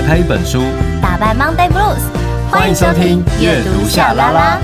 [0.00, 0.62] 打开一本书，
[1.02, 2.00] 打败 Monday Blues。
[2.50, 4.58] 欢迎收听阅读夏拉拉。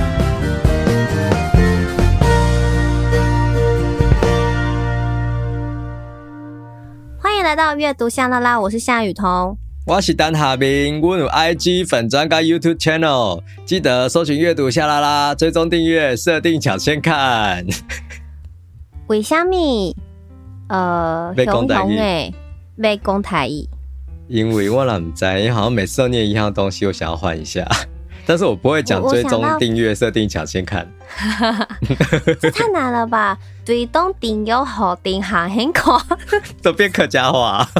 [7.20, 11.02] 欢迎来到阅读夏拉拉，我是夏雨桐，我是丹哈明。
[11.02, 17.62] 我有 IG 粉专跟 YouTube Channel，记得搜寻阅读夏拉拉，追踪订阅，设定抢先看。
[19.08, 19.94] 为虾米？
[20.68, 22.34] 呃，熊熊诶，
[22.80, 23.68] 被公台语。
[24.28, 27.66] 因为我俩在，因为好像每次都念一样东西，我想要换一下，
[28.26, 30.86] 但是我不会讲追踪订阅设定抢先看。
[32.40, 33.38] 这太难了吧？
[33.64, 35.96] 追踪订阅好订下很快，
[36.62, 37.66] 都变客家话。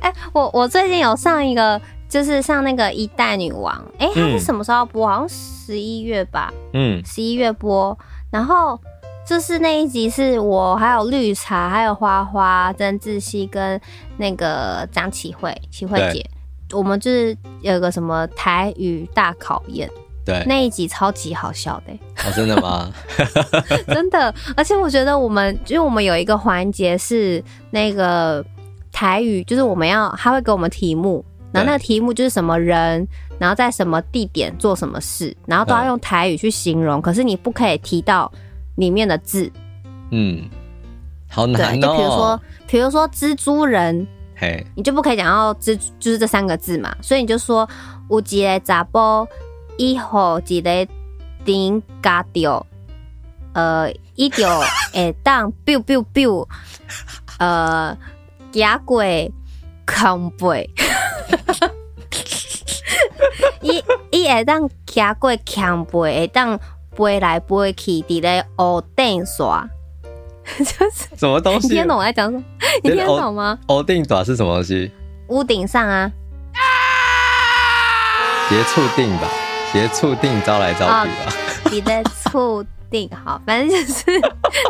[0.00, 5.06] 哎、欸，我我最近有上一个，就是上那个一代女王，哎、欸，它是什么时候播？
[5.06, 6.52] 好像十一月吧。
[6.72, 7.96] 嗯，十一月播，
[8.30, 8.80] 然后。
[9.26, 13.78] 就是那一集，是我还有绿茶，还有花花、曾志熙跟
[14.16, 16.24] 那个张启慧、启慧姐，
[16.72, 19.90] 我们就是有个什么台语大考验。
[20.24, 21.92] 对，那一集超级好笑的。
[22.24, 22.88] 哦，真的吗？
[23.88, 28.44] 真的，而且我觉得我们，因为我们有一个环节是那个
[28.92, 33.06] 台语，就是我们要他会给我们题目，然后那个题目就是什么人，
[33.40, 38.30] 然后在什么地点做什么事，然后都要用台语去形容，可是你不可以提到。
[38.76, 39.50] 里面的字，
[40.10, 40.48] 嗯，
[41.28, 41.80] 好难哦。
[41.80, 46.94] 就比如说，比如说蜘蛛人，嘿，你就不可以讲到蜘，就是这三个字嘛。
[47.02, 47.68] 所以你就说，
[48.10, 49.26] 有一个查甫，
[49.78, 50.86] 一号一个
[51.44, 52.64] 顶加掉，
[53.54, 54.60] 呃，一条
[54.92, 56.46] 会当 biu biu biu，
[57.38, 57.96] 呃，
[58.52, 59.02] 行过
[59.86, 60.68] 空背，
[63.62, 66.60] 伊伊会当行过空背，会当。
[66.96, 69.68] 飞来飞去，伫咧屋顶耍，
[70.58, 71.68] 就是什么东西？
[71.68, 72.42] 你听懂我在讲什么？
[72.82, 73.58] 你听懂吗？
[73.68, 74.90] 屋顶耍是什么东西？
[75.28, 76.10] 屋顶上啊！
[78.48, 79.28] 别触定吧，
[79.72, 81.32] 别触定招来招去吧。
[81.70, 84.04] 你在触定好，反正就是。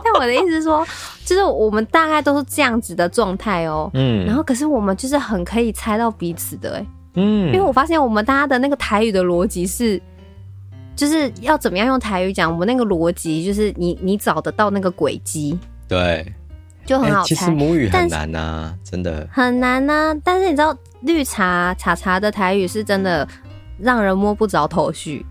[0.02, 0.84] 但我的意思是说，
[1.24, 3.90] 就是我们大概都是这样子的状态哦。
[3.94, 4.24] 嗯。
[4.26, 6.86] 然后，可是我们就是很可以猜到彼此的，哎。
[7.16, 7.48] 嗯。
[7.48, 10.00] 因为我发现我们大家的那个台语的逻辑是。
[10.96, 12.50] 就是要怎么样用台语讲？
[12.50, 16.26] 我们那个逻辑就是你你找得到那个轨迹，对，
[16.86, 20.16] 就很好其实母语很难啊，真的很难啊。
[20.24, 23.28] 但是你知道绿茶茶茶的台语是真的
[23.78, 25.24] 让人摸不着头绪。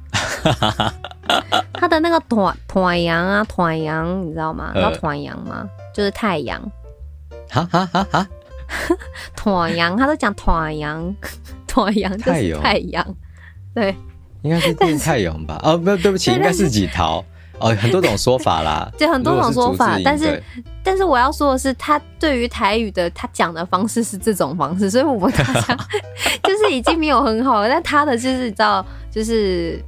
[1.74, 4.72] 他的那个团团阳啊团阳，你知道吗？
[4.76, 5.68] 知道团阳吗？
[5.94, 6.62] 就是太阳。
[7.50, 8.28] 哈哈哈哈。
[9.36, 11.14] 团阳，他 都讲团阳，
[11.68, 13.06] 团阳就是太阳，
[13.74, 13.96] 对。
[14.46, 15.60] 应该是电太阳吧？
[15.66, 17.26] 哦，不，对不起，应该是几桃
[17.58, 19.98] 哦，很多种说法啦， 对很多种说法。
[20.04, 20.42] 但是，
[20.84, 25.76] 但是我要说的是，他对于台语的他讲的方式是这种方式， 所以我们大家
[26.44, 27.68] 就是已经没有很好了。
[27.68, 29.82] 但他的就是你知道，就是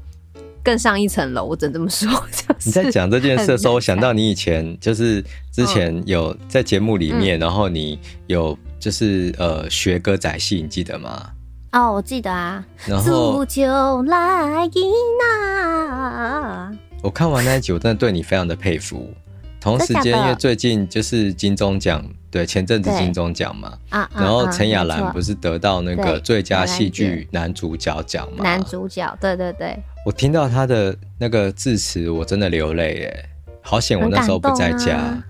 [0.64, 1.46] 更上一层楼。
[1.46, 2.10] 我只能这么说。
[2.32, 11.30] 就是、你在讲这件事的时候，我想到你以前就是之前有在节目里面，嗯、然后你有就是呃学歌仔戏，你记得吗？
[11.78, 12.66] 哦，我记得啊。
[12.88, 14.68] 然后就来
[17.04, 19.14] 我看完那一集，我真的对你非常的佩服。
[19.60, 23.78] 同时间，因为最近就是金钟奖，对，前阵子金钟奖嘛。
[23.90, 24.10] 啊。
[24.16, 28.44] 然后陈雅兰不是得到那个最佳戏剧男主角奖吗？
[28.44, 29.78] 男主角，对对对。
[30.04, 33.30] 我听到他的那个致辞，我真的流泪耶。
[33.62, 35.22] 好险我那时候不在家。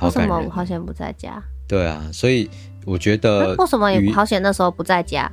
[0.00, 1.42] 为什么我好险不在家？
[1.66, 2.48] 对啊，所以。
[2.88, 5.30] 我觉得为什么你好险那时候不在家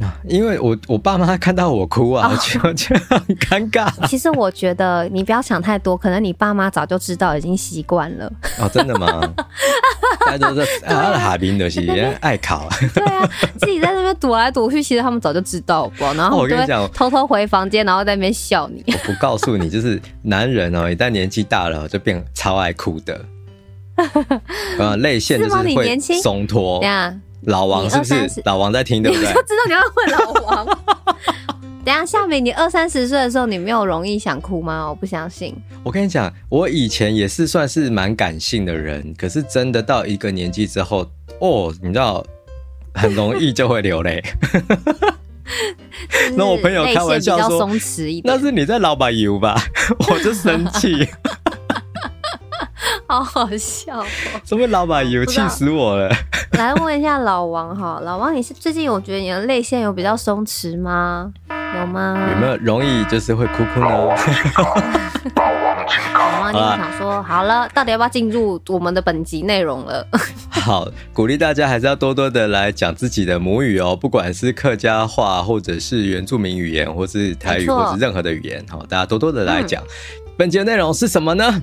[0.00, 0.14] 啊？
[0.28, 3.90] 因为我我爸妈看到我哭啊，就 就很尴尬。
[4.06, 8.30] 其实我觉得你不要想太多，可能你爸妈早就知道，已经习惯了。
[8.60, 9.20] 哦，真的吗？
[10.24, 11.80] 大家都是啊，哈宾的是
[12.20, 12.68] 爱考。
[12.94, 13.28] 对啊，
[13.58, 16.04] 自己在那边躲来躲去，其实他们早就知道，不？
[16.14, 18.84] 然后我跟你讲，偷偷回房间，然后在那边笑你。
[18.86, 23.18] 我不告诉你，就是男人哦，一旦年纪大了，就变超爱哭的。
[24.78, 26.80] 呃，泪腺就是会松脱。
[27.42, 28.42] 老王是不是？
[28.44, 29.28] 老王在听，对不对？
[29.28, 30.78] 你就知道你要问老王。
[31.84, 34.88] 等下，夏美，你二三十岁的时候，你没有容易想哭吗？
[34.88, 35.56] 我不相信。
[35.82, 41.08] 我跟你讲，我以前也是算是蛮感性的人，可是真的到一个年纪之后，
[41.40, 42.22] 哦，你知道，
[42.94, 44.22] 很容易就会流泪。
[46.36, 47.66] 那我朋友开玩笑说，
[48.24, 49.58] 那是你在老板油吧？
[50.10, 51.08] 我就生气。
[53.08, 54.06] 好好笑哦！
[54.44, 56.14] 什么老板油气死我了！
[56.52, 61.32] 来问一下老王哈，老王，你是最近我觉得你的泪腺有比较松弛吗？
[61.48, 62.28] 有吗？
[62.30, 64.14] 有没有容易就是会哭哭呢？
[66.14, 70.06] 妈就想说，好了，到底要不要进入我们的本集内容了？
[70.50, 79.82] 好，鼓励大家还是要多多的来讲自己的母语哦，不管是客家话，或者是原住民语言，或是台语，或是任何的语言，好，大家多多的来讲。
[79.82, 79.88] 嗯、
[80.36, 81.62] 本集的内容是什么呢？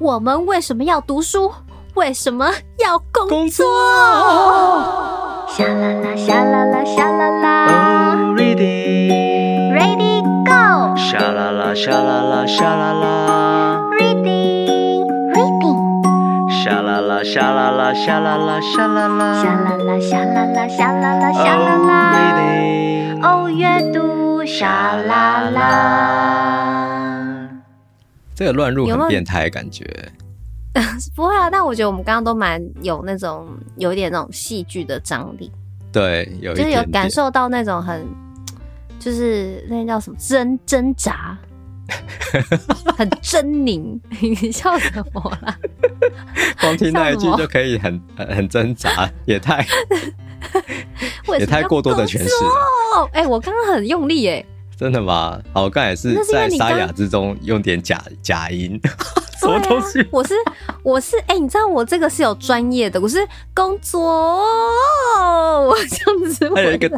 [0.00, 1.52] 我们为什么要读书？
[1.94, 3.64] 为什么要工作？
[5.48, 7.66] 沙啦啦，沙啦啦，沙啦啦。
[7.68, 10.96] Oh, reading, ready, go.
[10.96, 13.80] 沙啦啦，沙啦啦，沙啦啦。
[14.00, 15.78] Reading, reading.
[16.64, 19.40] 沙啦啦，沙啦啦，沙啦啦，沙啦啦。
[19.40, 22.10] 沙啦啦，沙啦啦，沙啦啦，沙啦啦。
[23.22, 23.46] Oh, reading.
[23.46, 26.83] Oh, 阅读，沙啦啦。
[28.34, 29.84] 这个乱入很变态感觉。
[31.14, 33.46] 不会啊，但我觉得我们刚刚都蛮有那种
[33.76, 35.48] 有一点那种戏剧的张力，
[35.92, 38.04] 对，有就是有感受到那种很，
[38.98, 41.38] 就是那叫什么挣挣扎，
[42.98, 44.00] 很狰狞。
[44.20, 45.56] 你笑什么啦？
[46.60, 49.64] 光听那一句就可以很很很挣扎，也太
[51.38, 52.30] 也太过多的诠释。
[53.12, 54.46] 哎、欸，我刚刚很用力哎、欸，
[54.78, 55.40] 真的吗？
[55.52, 58.80] 好，我刚才是在沙哑之中用点假假音。
[59.40, 60.06] 什么东西？
[60.10, 60.34] 我是
[60.82, 63.18] 我是哎、欸，你知道我这个是有专业的，我是
[63.52, 66.88] 工作，我这样子回来，还有一个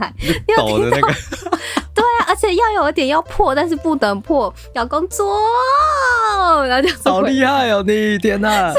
[0.57, 1.13] 抖的那个，
[1.93, 5.37] 对啊，而且要有一点要破，但是不能破，要工作，
[6.69, 7.83] 然后就好厉害哦！
[7.85, 8.73] 你天哪，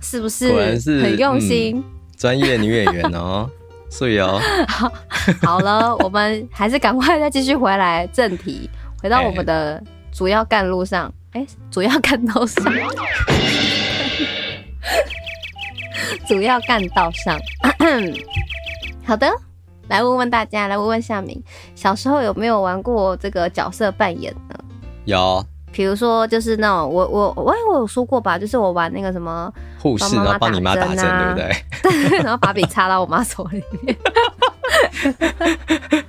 [0.00, 0.50] 是不是？
[0.52, 1.82] 果然是很用心，
[2.16, 3.50] 专、嗯、业女演员哦，
[3.94, 4.40] 所以哦。
[4.66, 4.92] 好，
[5.46, 8.68] 好了，我们还是赶快再继续回来正题，
[9.00, 9.80] 回到我们的
[10.12, 11.12] 主要干路上。
[11.30, 12.64] 哎、欸，主要干道上，
[16.26, 17.38] 主要干道上。
[19.06, 19.30] 好的，
[19.86, 21.40] 来问问大家，来问问夏明，
[21.76, 24.58] 小时候有没有玩过这个角色扮演呢？
[25.04, 31.52] 有，比如说就是那种我我我我有说过吧，就是我玩那个什么护士，然后帮你妈打针，对不对？
[32.10, 33.96] 对，然后把笔插到我妈手里面。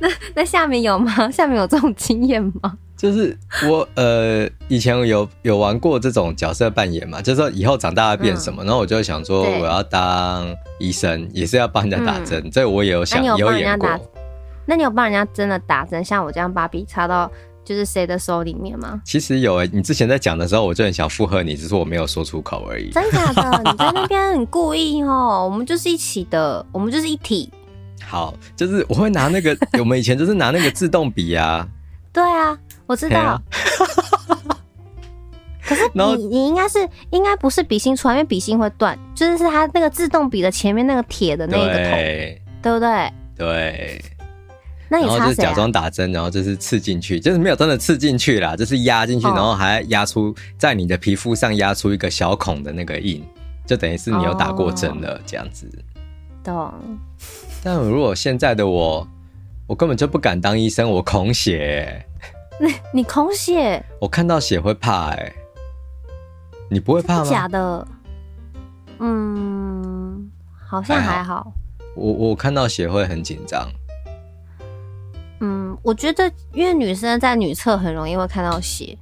[0.00, 1.12] 那那下面有吗？
[1.30, 2.72] 下面有这种经验吗？
[2.96, 3.36] 就是
[3.68, 13.88] 我呃以前有有玩过这种角色扮演嘛，就是说以后长大要变什么，嗯、然后我就想说我要当医生，也是要帮人家打针，这、嗯、我也有想，有演过。
[14.66, 17.30] 那你有帮人家真的打针，像我这样把笔插到
[17.68, 18.98] 就是谁的手里面吗？
[19.04, 22.90] 其实有诶、欸，你之前在讲的时候，我就很想附和你，只是我没有说出口而已。
[22.90, 23.62] 真假的？
[23.70, 27.52] 你在那边很故意哦，我们就是一起的，我们就是一体。
[28.02, 31.68] 好，就是我会拿那个，我们以前就是拿那个自动笔啊。
[32.10, 32.58] 对啊。
[32.86, 33.42] 我知道，啊、
[35.62, 36.78] 可是你你应该是
[37.10, 43.12] 应该不是笔芯出来，因为笔芯会断，就是是它那个自动笔的前面那个铁的那个头，对，对不对？
[43.36, 44.02] 对。
[44.90, 53.22] 那然后就是假装打针，然后就是刺进去，就是没有真的刺进去啦，就是压进去，然后还压出在你的皮肤上压出一个小孔的那个印，
[53.66, 55.70] 就等于是你有打过针了这样子。
[56.42, 56.72] 懂。
[57.62, 59.06] 但如果现在的我，
[59.66, 62.06] 我根本就不敢当医生，我恐血。
[62.60, 63.84] 你你恐血？
[64.00, 65.32] 我看到血会怕哎、欸，
[66.70, 67.30] 你不会怕吗？
[67.30, 67.86] 假的，
[69.00, 70.30] 嗯，
[70.66, 71.34] 好像还好。
[71.34, 71.52] 好
[71.94, 73.68] 我我看到血会很紧张。
[75.40, 78.96] 嗯，我觉得因为女生在女厕很容易会看到血。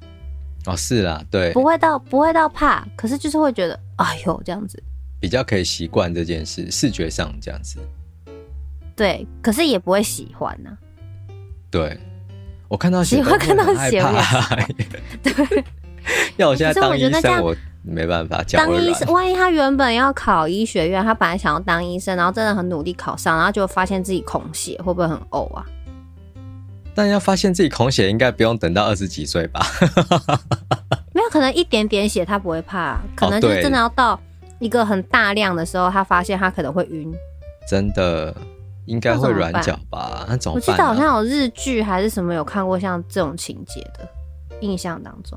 [0.66, 4.82] 哦，是啦，对，不会到不会到怕，可是就是会觉得哎呦这样子，
[5.20, 7.78] 比较可以习惯这件事，视觉上这样子。
[8.94, 10.76] 对，可是也不会喜欢呢、啊。
[11.70, 11.98] 对。
[12.68, 14.02] 我看到血，你会看到血，
[15.22, 15.64] 对。
[16.36, 18.42] 要我现在当医生，我没办法。
[18.52, 25.64] 当医生，万一他原本要考医学院，他本来想要当医生，然后真的很努力考上，然后就发现自己恐血，会不会很呕啊？
[26.96, 29.60] 但要发现自己恐血，应该不用等到二十几岁吧？
[31.14, 34.18] 没有可能一点点血他不会怕，可能就是真的要到
[34.58, 37.14] 一个很大量的时候，他发现他可能会晕。
[37.68, 38.34] 真的。
[38.86, 40.24] 应该会软脚吧？
[40.28, 40.54] 那怎么办？
[40.54, 40.54] 啊？
[40.54, 44.08] 我记得好像有日剧还是什么有看过像这种情节的
[44.60, 45.36] 印象当中。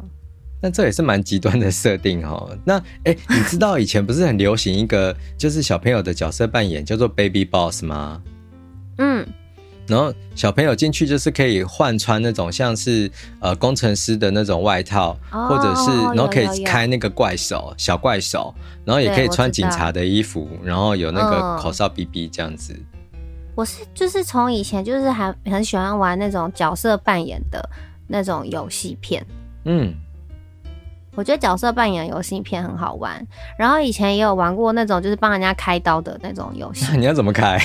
[0.62, 2.56] 那这也是蛮极端的设定哦。
[2.64, 8.22] 那哎、欸， 你知道以前不是很流行一个就是小朋友的角色扮演叫做 Baby Boss 吗？
[9.00, 9.26] 嗯。
[9.90, 18.54] 然后小朋友进去就是可以换穿那种像是呃工程师的那种外套，哦、或者是然后可以开那个怪手小怪手，
[18.86, 22.74] 然后也可以穿警察的衣服，然后有那个口哨哔哔这样子。
[23.56, 27.68] 我是就是从以前就是还很喜欢玩那种角色扮演的
[28.08, 29.26] 那种游戏片，
[29.66, 29.94] 嗯，
[31.16, 33.26] 我觉得角色扮演游戏片很好玩。
[33.58, 36.86] 然后以前也有玩过那种就是帮人家开刀的那种游戏。
[36.96, 37.60] 你要怎么开？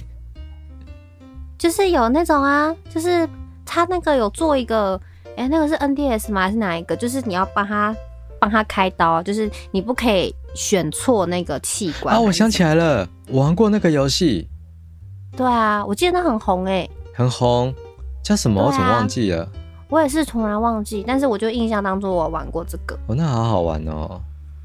[1.59, 3.29] 就是有那种啊，就是
[3.65, 5.01] 他那个有做一个
[5.37, 6.43] 哎、欸，那个是 NDS 吗？
[6.43, 6.97] 还是哪一个？
[6.97, 7.95] 就是你要帮他
[8.39, 12.15] 帮他开刀，就是你不可以选错那个器官。
[12.15, 14.49] 啊，我想起来了，我玩过那个游戏。
[15.37, 17.75] 对啊，我记得那很红哎、欸，很红，
[18.23, 18.61] 叫什么？
[18.61, 19.49] 啊、我怎么忘记了？
[19.89, 22.99] 我也是突然忘记，但是我就印象当中我玩过这个。
[23.07, 24.21] 哦，那好好玩哦。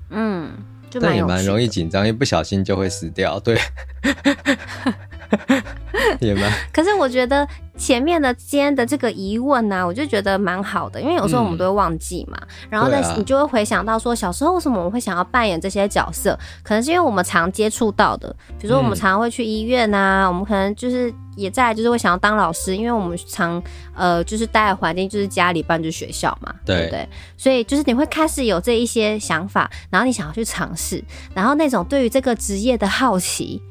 [0.09, 0.51] 嗯，
[0.89, 3.39] 就但也蛮容易紧张，一不小心就会死掉。
[3.39, 3.57] 对。
[6.19, 6.51] 也蛮。
[6.73, 16.37] 可是我觉得前面的今天的这个疑问呢、啊，我就觉得蛮好的，因为有时候我们都会忘记嘛，嗯、然后呢，你就会回想到说，小时候为什么我们会想要扮演这些角色？
[16.63, 23.61] 可能是因为我们常接触到的，比如说我们常常会去医院啊，嗯、我们可能就是也在就是会想要当老师，因为我们常
[23.95, 27.09] 呃就是待的环境就是家里，不然就是学校嘛，对，对不对？
[27.37, 33.61] 所以就是你会开始有这一些想法，然后你想要去尝试，然后那种对于这个职业的好奇。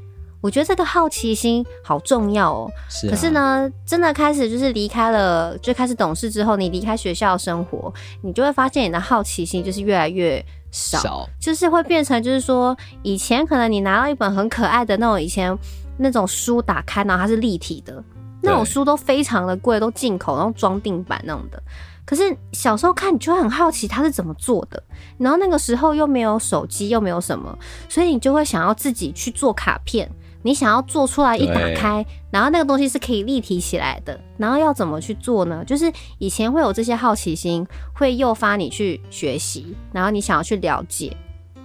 [0.40, 2.70] 我觉得这个好奇心好重要哦。
[2.88, 3.10] 是啊。
[3.10, 7.92] 可是呢，真的开始就是离开了，最开始懂事之后，你离开学校生活，
[8.22, 15.56] 你就会发现你的好奇心就是越来越少，少就是会变成就是说，以前可能你拿到一本很可爱的那种以前
[15.96, 18.02] 那种书，打开然后它是立体的，
[18.40, 21.60] 那种书都非常的贵，都进口然后装订版那种的。
[22.04, 24.82] 可是小时候看你就会很好奇它是怎么做的，
[25.18, 30.08] 然后那个时候又没有手机又没有什么，所以你就会想要自己去做卡片。
[30.42, 35.64] 你想要做出来一打开，然后那个东西是可以立体起来的，然后要怎么去做呢？
[35.64, 41.14] 就是以前会有这些好奇心，会诱发你去学习，然后你想要去了解，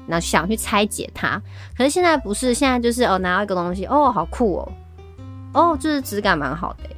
[0.08, 1.42] 然后想去拆解它。
[1.78, 4.72] 可是现在不是，现在就是哦，拿到一个东西，哦，好酷哦，
[5.54, 6.90] 哦，就是质感蛮好的，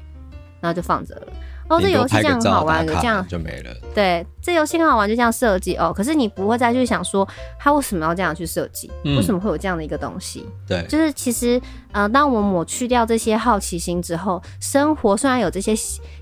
[0.62, 1.28] 然后就放着了。
[1.68, 3.72] 哦，这游戏这样很好玩，这样就没了。
[3.94, 5.92] 对，这游戏很好玩，就这样设计哦。
[5.96, 7.28] 可是你不会再去想说，
[7.60, 8.92] 他为什么要这样去设计？
[9.04, 10.46] 嗯、为什么会有这样的一个东西？
[10.68, 11.60] 对，就是其实，
[11.92, 15.74] 呃，当我们抹去掉这些好奇心之后，生活虽然有这些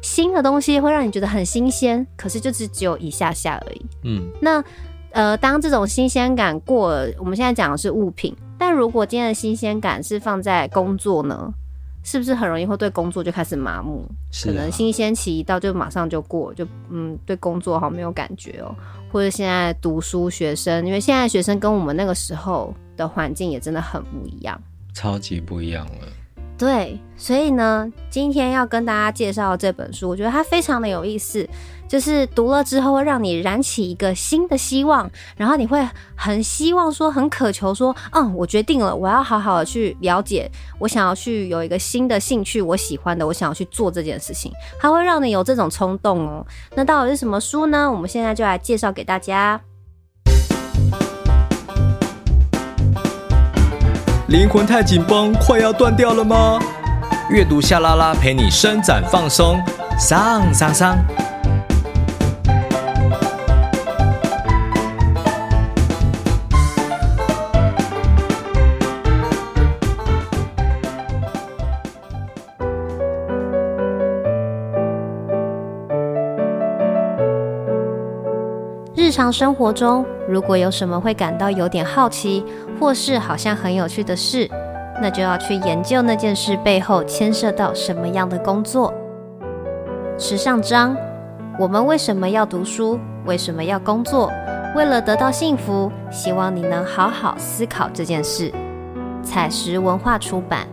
[0.02, 3.86] 新的东西会让你觉得很新鲜，可是就是只有一下下而已。
[4.04, 4.64] 嗯，那
[5.12, 11.54] 呃，当这种新鲜感过了，我们现在讲的是物品，但如果今天的新鲜感是放在工作呢？
[12.04, 14.06] 是不是很容易会对工作就开始麻木？
[14.44, 18.76] 可能新鲜期一到就马上就过，就嗯，对工作好没有感觉哦。
[19.12, 24.60] 或者现在读书学生，因为现在学生跟我们那个时候的环境也真的很不一样，
[24.94, 26.08] 超级不一样了。
[26.63, 31.46] 对，所以呢，今天要跟大家介绍这本书，我觉得它非常的有意思。
[31.89, 46.48] 就是读了之后会让你燃起一个新的希望，然后你会很希望说，很渴求说，嗯，我决定了，我要好好的去了解，我想要去有一个新的兴趣，我喜欢的，我想要去做这件事情，它会让你有这种冲动哦。
[46.75, 47.91] 那到底是什么书呢？
[47.91, 49.60] 我们现在就来介绍给大家。
[54.34, 56.58] 灵魂太紧绷，快要断掉了吗？
[57.30, 59.62] 阅读夏拉拉陪你伸展放松，
[60.00, 60.98] 上上上。
[78.96, 82.44] 日常生活中，如果有什么会感到有点好奇，
[82.84, 84.46] 或是好像很有趣的事，
[85.02, 88.94] 那就要去研究那件事背后牵涉到什么样的工作。
[90.18, 90.94] 池上章，
[91.58, 93.00] 我们为什么要读书？
[93.25, 94.30] 为什么要工作？
[94.75, 98.52] 为了得到幸福，希望你能好好思考这件事。
[99.24, 100.68] 采石文化出版。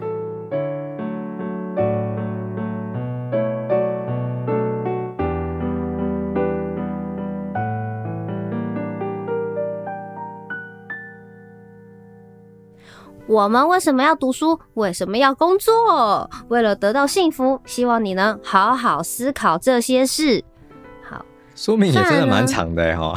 [13.30, 14.58] 我们为什么要读书？
[14.74, 16.28] 为什么要工作？
[16.48, 20.42] 为了得到幸福，希望你能好好思考这些事。
[21.08, 23.14] 好，说明也真的蛮长的哈，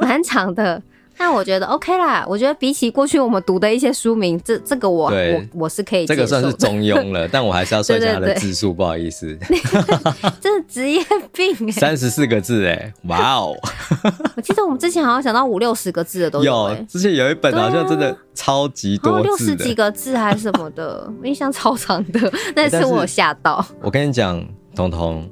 [0.00, 0.80] 蛮长的。
[1.16, 6.06] 但我觉得 OK 啦，我觉得比起过去我们读的一些书名，这这个我我我是可以。
[6.06, 9.36] 这个算是中庸了， 但我还是要算一下它的字数，不好意思。
[10.40, 11.00] 这是职业
[11.32, 13.56] 病，三十四个字哎，哇哦！
[14.36, 23.64] 我记得我们之前好像想到五六十个字的都有，有，之前有一本好像真的超级多字，六十几个字还是什么的，印象超长的，那次我吓到。
[23.80, 24.44] 我跟你讲，
[24.74, 25.30] 彤彤，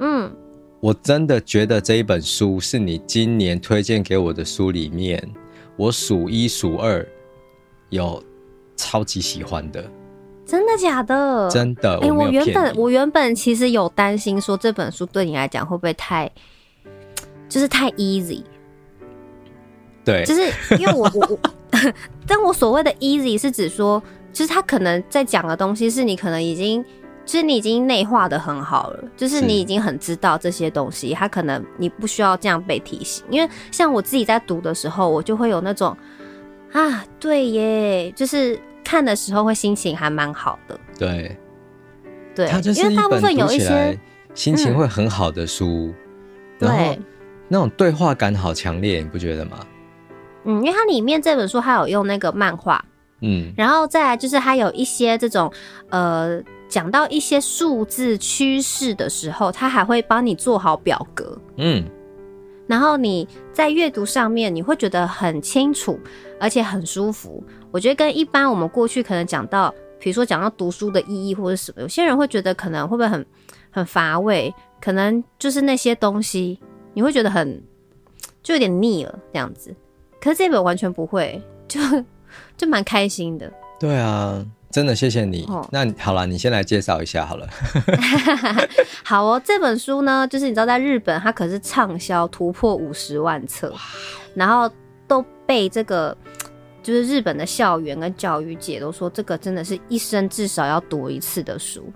[0.00, 0.30] 嗯。
[0.80, 5.22] 我真的觉得这一本书是你今年推荐给我的书里面，
[5.76, 7.06] 我数一数二
[7.90, 8.22] 有
[8.76, 9.84] 超级喜欢的。
[10.46, 11.50] 真的假的？
[11.50, 11.98] 真的。
[11.98, 16.30] 哎、欸，我原本我原本其实有担心说这本书对你来讲会不会太，
[17.46, 18.42] 就是太 easy。
[20.02, 21.40] 对，就是因为我我我，
[22.26, 26.82] 但我所谓的 easy 是指说，就是他可能在讲的东西是你可能已经。
[27.30, 33.24] 其实你已经内化的很好了，就是你已经很知道这些东西，它可能你不需要这样被提醒。
[33.30, 35.96] 因为像我自己在读的时候，我就会有那种
[36.72, 40.76] 啊，对耶，就是看的时候会心情还蛮好的。
[40.98, 41.38] 对，
[42.34, 43.96] 对，因为大部分有一些
[44.34, 45.94] 心情会很好的书，
[46.58, 46.96] 嗯、然后
[47.46, 49.60] 那种对话感好强烈，你不觉得吗？
[50.46, 52.84] 嗯，因为它里面这本书还有用那个漫画，
[53.20, 55.52] 嗯，然后再来就是还有一些这种
[55.90, 56.42] 呃。
[56.70, 61.84] 讲到一些数字趋势的时候，他还会帮你做好表格，嗯，
[62.68, 65.98] 然后你在阅读上面你会觉得很清楚，
[66.38, 67.42] 而且很舒服。
[67.72, 73.26] 我觉得跟一般我们过去可能讲到，比如说讲到读书的意义或者什么，有些人会觉得可能会不会很
[73.70, 76.58] 很乏味，可能就是那些东西
[76.94, 77.60] 你会觉得很
[78.42, 79.74] 就有点腻了这样子。
[80.20, 81.80] 可是这本完全不会，就
[82.56, 83.52] 就蛮开心的。
[83.80, 84.46] 对啊。
[84.70, 85.44] 真的谢谢你。
[85.48, 87.48] 哦、那好了，你先来介绍一下好了。
[89.04, 93.74] 好哦，这本书呢，就是你知道，在日本它可是畅销突破五十万册，
[94.34, 94.70] 然后
[95.08, 96.16] 都被这个
[96.82, 101.92] 就是日本的校园跟教育界都说，这个真的是一生至少要读一次的书，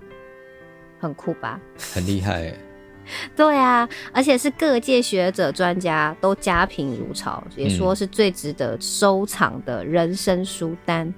[0.99, 1.59] 很酷吧？
[1.93, 2.53] 很厉害。
[3.35, 11.13] 对啊，而且是各界学者专家都家评如潮，也说是最值得收藏的人生书单。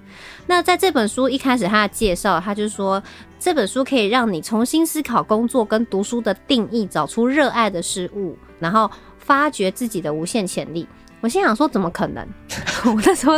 [0.46, 3.02] 那在这本书一开始，他的介绍，他就说
[3.40, 10.88] 这本书可以让你重新思考工作跟读书的定义，找出热爱的事物，然后发掘自己的无限潜力。
[11.20, 12.26] 我心想说，怎么可能？
[12.86, 13.34] 我那时候，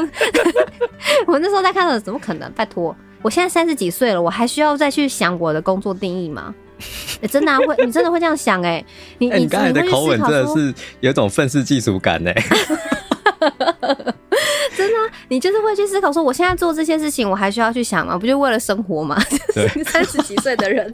[1.26, 2.52] 我那时候在看的，怎么可能？
[2.52, 6.54] 拜托，我现在三十几岁了，我还需要再去想我的工作定义吗？
[7.22, 8.86] 欸、真的、啊、会，你真的会这样想哎、欸？
[9.18, 12.44] 你、欸、你刚才的口吻真的是有种愤世嫉俗感哎、欸！
[14.76, 18.18] 真的、啊，你就是会去思考说，我现在做这些事情，我还需要去想吗？
[18.18, 19.22] 不就为了生活吗？
[19.86, 20.94] 三十几岁的人，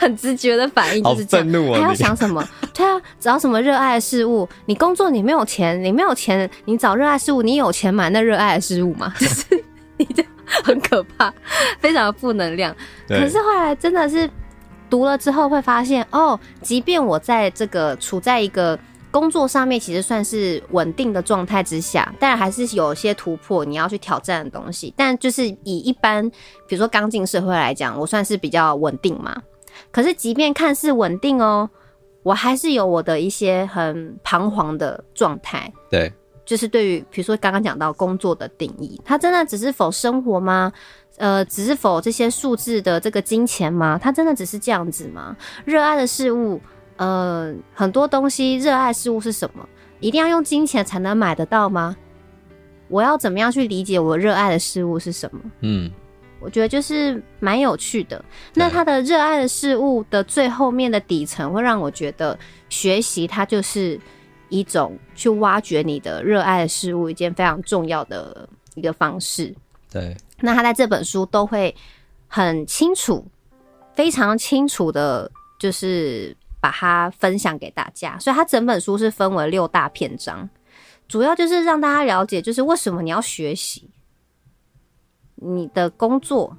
[0.00, 1.52] 很直觉的反应就是这样。
[1.52, 2.46] 怒还要想什么？
[2.72, 4.48] 对啊，找什么热爱的事物？
[4.66, 9.12] 你工作你没有钱，你没有钱，你找热爱事物，你有钱买那热爱的事物吗？
[9.18, 9.44] 就是
[9.98, 10.24] 你就
[10.64, 11.32] 很可怕，
[11.80, 12.74] 非常的负能量。
[13.08, 14.28] 可是后来真的是。
[14.92, 18.78] 读了之后会发现，哦，即便我在这个处在一个
[19.10, 24.92] 工作上面，其实算是稳定的状态之下，但还是有些突破你要去挑战的东西。
[24.94, 26.28] 但就是以一般，
[26.68, 29.34] 比如说刚进社会来讲，我算是比较稳定嘛。
[29.90, 31.70] 可是即便看似稳定哦，
[32.22, 35.72] 我还是有我的一些很彷徨的状态。
[35.90, 36.12] 对，
[36.44, 40.70] 就是对于比如说刚刚讲到工作的定义，它真的只是否生活吗？
[41.18, 43.98] 呃，只是否这些数字的这个金钱吗？
[44.02, 45.36] 它真的只是这样子吗？
[45.64, 46.60] 热爱的事物，
[46.96, 49.68] 呃，很多东西，热爱事物是什么？
[50.00, 51.96] 一定要用金钱才能买得到吗？
[52.88, 55.40] 我要怎么样去理解我热爱的事物是什么？
[55.60, 55.90] 嗯，
[56.40, 58.22] 我觉得就是蛮有趣的。
[58.54, 62.36] 那他的热爱的事物的最后面的底层，会让我觉得
[62.68, 63.98] 学习它就是
[64.48, 69.54] 一种去挖掘你的热爱的事物，一件非常重要的一个方式。
[69.92, 70.16] 对。
[70.40, 71.74] 那他在这本书都会
[72.26, 73.26] 很清楚，
[73.94, 78.18] 非常清楚的，就是把它分享给大家。
[78.18, 80.48] 所以，他整本书是分为六大篇章，
[81.06, 83.90] 主要就是让大家了解，就是为什么你要学习
[85.36, 86.56] 你的工作，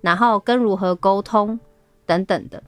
[0.00, 1.58] 然后跟如何沟通
[2.06, 2.62] 等等的。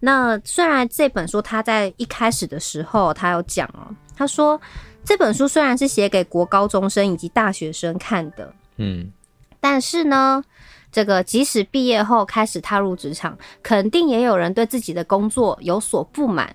[0.00, 4.60] 那虽然这本书他在一开始的时候，他有讲哦，他说
[5.04, 9.12] 这本书虽然是写给国高中生以及大学生看的，嗯。
[9.60, 10.42] 但是呢，
[10.90, 16.54] 这个即使毕业后开始踏入职场，肯定也有人对自己的工作有所不满，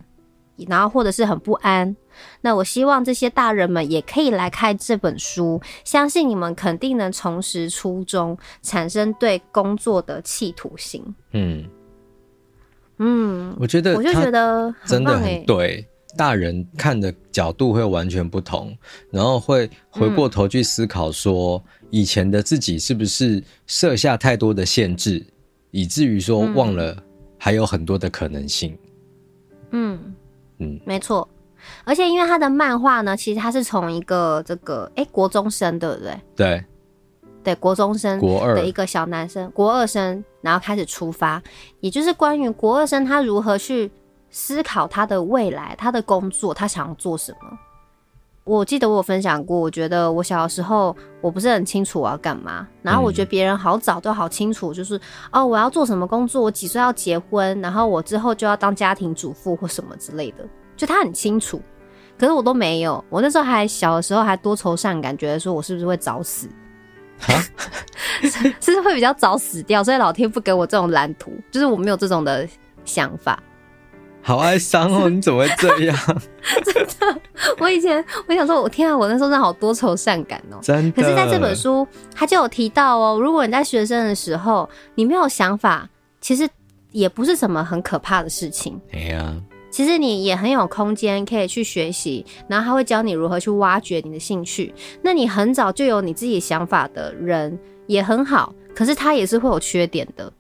[0.68, 1.96] 然后或者是很不安。
[2.42, 11.04] 那我希望这些大人们也可以来看这本书，相信你们肯定能重拾初衷，产生对工作的企图心。
[11.32, 11.66] 嗯
[13.00, 15.86] 嗯，我觉得我就觉得真的很对。
[16.16, 18.76] 大人看的角度会完全不同，
[19.10, 25.26] 然后会回过头去思考说，以前的自己是不是设下太多的限制，
[25.72, 26.96] 以至于说忘了
[27.38, 28.78] 还有很多的可能性。
[29.72, 30.16] 嗯
[30.60, 31.28] 嗯，没错。
[31.84, 36.20] 而且因为他的漫画呢，其实他是从一个这个哎、欸、国中生对不对？
[36.36, 36.64] 对
[37.44, 41.42] 对，国中生国二的一个小男生，国二生，然后开始出发，
[41.80, 43.92] 也就是关于国二生他如何去。
[44.34, 47.58] 思考他的未来，他的工作，他想要做什么？
[48.46, 60.44] 我记得我有分享过，我觉得我小时候我不是很清楚我要干嘛，然后我觉得别人好早都好清楚，就是、嗯、哦我要做什么工作，我几岁要结婚，然后我之后就要当家庭主妇或什么之类的，
[60.76, 61.62] 就他很清楚，
[62.18, 63.02] 可是我都没有。
[63.10, 66.50] 我那时候还小的时候还多愁善感，觉得说我是不是会早死？
[68.24, 72.46] 是是会比较早死掉，所以老天不给我这种蓝图，就是我没有这种的
[72.84, 73.42] 想法。
[74.26, 75.10] 好哀伤哦！
[75.10, 75.98] 你怎么会这样？
[76.64, 77.22] 真的，
[77.60, 80.60] 我以前我想说，我天啊，我那时候真的好多愁善感哦。
[80.62, 81.02] 真的。
[81.02, 85.90] 可是在这本书，他就有提到哦，如果你在学生的时候，你没有想法，
[86.22, 86.50] 其实
[86.92, 88.80] 也不是什么很可怕的事情。
[88.94, 89.36] 哎呀，
[89.70, 94.74] 其实你也很有空间可以去学习，然后他会教你如何去挖掘你的兴趣。
[95.02, 100.32] 那你很早就有你自己想法的人也很好，可是他也是会有缺点的。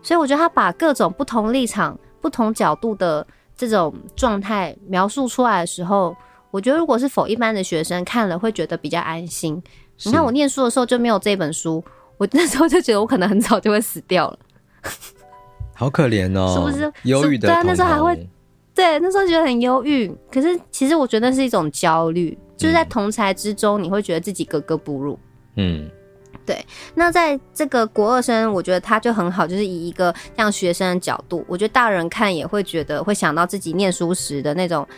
[0.00, 1.98] 所以我觉得他把各种不同立场。
[2.20, 3.26] 不同角度的
[3.56, 6.16] 这种状态描述出来的时候，
[6.50, 9.62] 我觉得如果是否一般的学生看了会觉得比较安心。
[10.04, 11.82] 你看我念书的时候就没有这本书，
[12.16, 14.38] 我 那时候就觉得我可能很早就会死掉了，
[15.74, 16.92] 好可怜哦，是不是？
[17.02, 18.28] 忧郁的，对啊，那时候还会，
[18.74, 20.08] 对，那时候觉得很忧郁。
[20.30, 25.18] 可是其实我觉得那是一种焦虑，就是在同才之中，你会觉得自己格格不入。
[25.56, 25.90] 嗯。
[26.48, 34.88] 对，那在这个国二生，我觉得他就很好，就是以一个像学生的角度，我觉得大人看也会觉得会想到自己念书时的那种。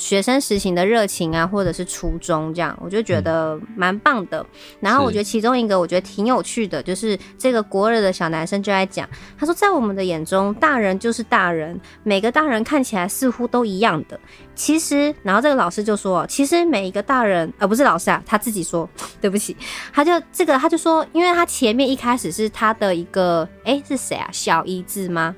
[0.00, 4.44] 学生时行的热情啊，或者是初衷这样，我就觉得蛮棒的。
[4.80, 9.06] 然后我觉得其中一个我觉得挺有趣的，就是这个国二的小男生就在讲，
[9.38, 14.18] 他说在我们的眼中，大人就是大人，每个大人看起来似乎都一样的。
[14.54, 18.88] 其实，然后这个老师就说，其实每一个大人，呃，不是老师啊，他自己说，
[19.20, 19.54] 对不起，
[19.92, 24.28] 他就这个他就说，因为他前面一开始是他的一个，哎，是谁啊？
[24.32, 25.36] 小姨子吗？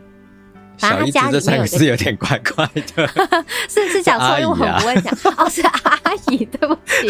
[0.88, 3.08] 小姨子这三个字有点怪怪的，
[3.68, 7.08] 是是讲错，因为我很不会讲哦，是阿姨，对不起，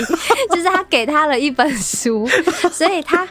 [0.51, 2.29] 就是他给他了一本书，
[2.71, 3.27] 所以他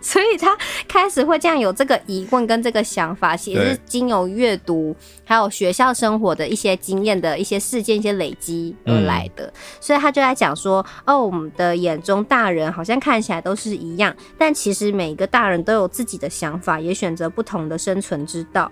[0.00, 0.56] 所以他
[0.88, 18.70] 开始会这样有这个疑问跟这个想法，其实是经由阅读还有学校生活的一些经验的一些事件一些累积而来的，所以他就在讲说，哦，我们的眼中大人好像看起来都是一样，但其实每一个大人都有自己的想法，也选择不同的生存之道。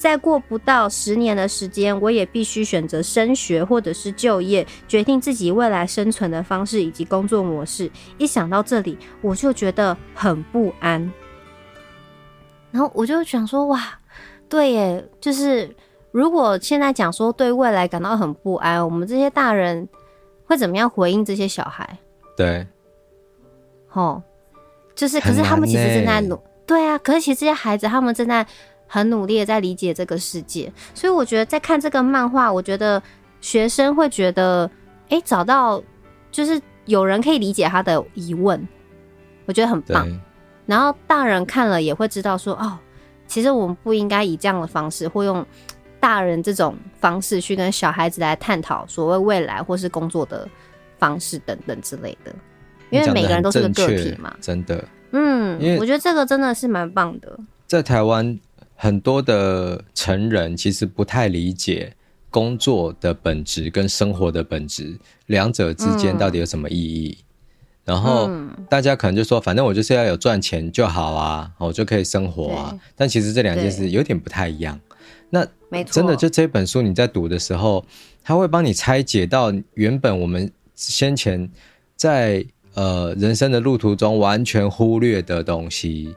[0.00, 7.90] 再过不到十年的时间，我也必须选择升学或者是就业，决定自己未来生存的方式以及工作模式。
[8.16, 11.12] 一想到这里，我就觉得很不安。
[12.70, 13.98] 然后我就想说，哇，
[14.48, 15.68] 对耶，就是
[16.12, 19.86] 如果现在讲说对未来感到很不安，我们这些大人
[20.46, 21.98] 会怎么样回应这些小孩？
[22.34, 22.66] 对，
[23.92, 24.22] 哦，
[24.94, 28.46] 就是，可是他们其实正在努，对啊，可是其实这些孩子他们正在。
[28.92, 33.00] 很努力的在理解这个世界，所以我觉得在看这个漫画，我觉得
[33.40, 34.68] 学生会觉得，
[35.10, 35.80] 哎、欸，找到
[36.32, 38.60] 就是有人可以理解他的疑问，
[39.46, 40.08] 我觉得很棒。
[40.66, 42.76] 然后大人看了也会知道说，哦，
[43.28, 45.46] 其实我们不应该以这样的方式，或用
[46.00, 50.48] 大人这种方式去跟小孩子来探讨所谓未来或是工作的
[50.98, 52.34] 方式等等之类的，
[52.90, 54.84] 因为每个人都是个个体嘛，真的。
[55.12, 58.36] 嗯，因为我觉得这个真的是蛮棒的，在台湾。
[58.82, 61.92] 很多的成人其实不太理解
[62.30, 67.18] 工作的本质跟生活的本质，两者之间到底有什么意义？
[67.20, 67.26] 嗯、
[67.84, 68.30] 然后
[68.70, 72.80] 大家可能就说，反正我就是要有赚钱就好啊，我就可以生活啊。
[72.96, 74.80] 但其实这两件事有点不太一样。
[75.28, 75.46] 那
[75.84, 77.84] 真的就这本书你在读的时候，
[78.24, 81.50] 他会帮你拆解到原本我们先前
[81.96, 86.16] 在呃人生的路途中完全忽略的东西。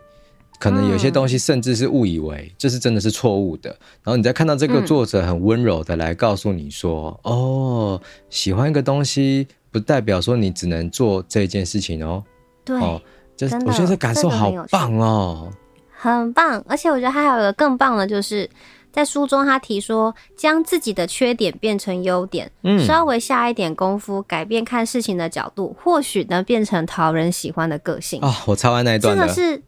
[0.59, 3.69] 可能有些东西甚至是误以为这是真的是错误的，
[4.01, 12.23] 然后你再看到这个作者很温柔的来告诉你说：“嗯、哦，喜欢一个东西不代表说你只能做这件事情哦。”
[12.63, 13.01] 对，哦，
[13.35, 15.51] 就是我觉得这感受好棒哦，
[15.91, 16.63] 很棒。
[16.65, 18.49] 而且我觉得他还有一个更棒的，就是
[18.89, 28.21] 在书中他提说，将自己的缺点变成优点，嗯，稍微下一点功夫，改变看事情的角度，或许能变成讨人喜欢的个性。
[28.21, 29.61] 哦，我超爱那一段的，真的是。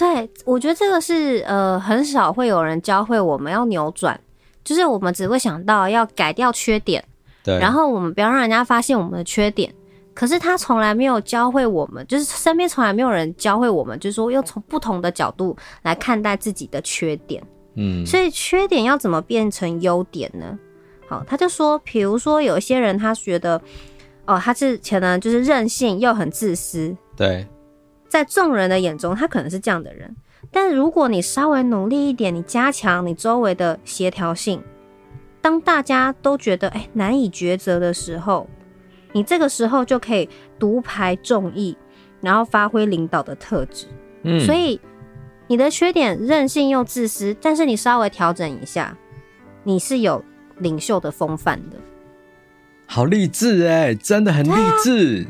[0.00, 4.18] 对，我觉得这个是呃，很少会有人教会我们要扭转，
[4.64, 7.04] 就是我们只会想到要改掉缺点，
[7.44, 9.70] 对，然后我们不要让人家发现我们的缺点。
[10.14, 17.42] 可是他从来没有教会我们，就是身边从来没有人教会我们，就是说要从不同的角度来看待自己的缺点。
[17.74, 20.58] 嗯，所以缺点要怎么变成优点呢？
[21.08, 23.60] 好，他就说，比如说有一些人他觉得，
[24.24, 27.46] 哦，他是前呢就是任性又很自私，对。
[28.10, 30.16] 在众人的眼中，他可能是这样的人，
[30.50, 34.60] 但如果你稍微努力一点，你加强你周围的协调性，
[35.40, 38.48] 当大家都觉得哎难以抉择的时候，
[39.12, 41.76] 你这个时候就可以独排众议，
[42.20, 43.86] 然后发挥领导的特质。
[44.24, 44.80] 嗯，所以
[45.46, 48.98] 你的缺点任性又自私，但是你稍微调整一下，
[49.62, 50.24] 你是有
[50.58, 51.76] 领袖的风范的。
[52.86, 55.24] 好励志哎，真的很励志。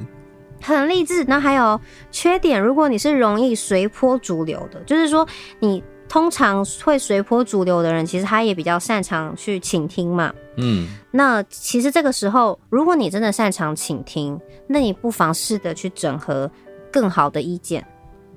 [0.60, 1.24] 很励志。
[1.24, 5.26] 那还有缺点，如果你是容易随波逐流的，就是说
[5.58, 10.34] 你通常会随波逐流的人，其实他也比较擅长去倾听嘛。
[10.56, 16.50] 嗯，那其实这个时候，如果你真的擅长倾听，那你不妨试着去整合
[16.92, 17.86] 更好的意见，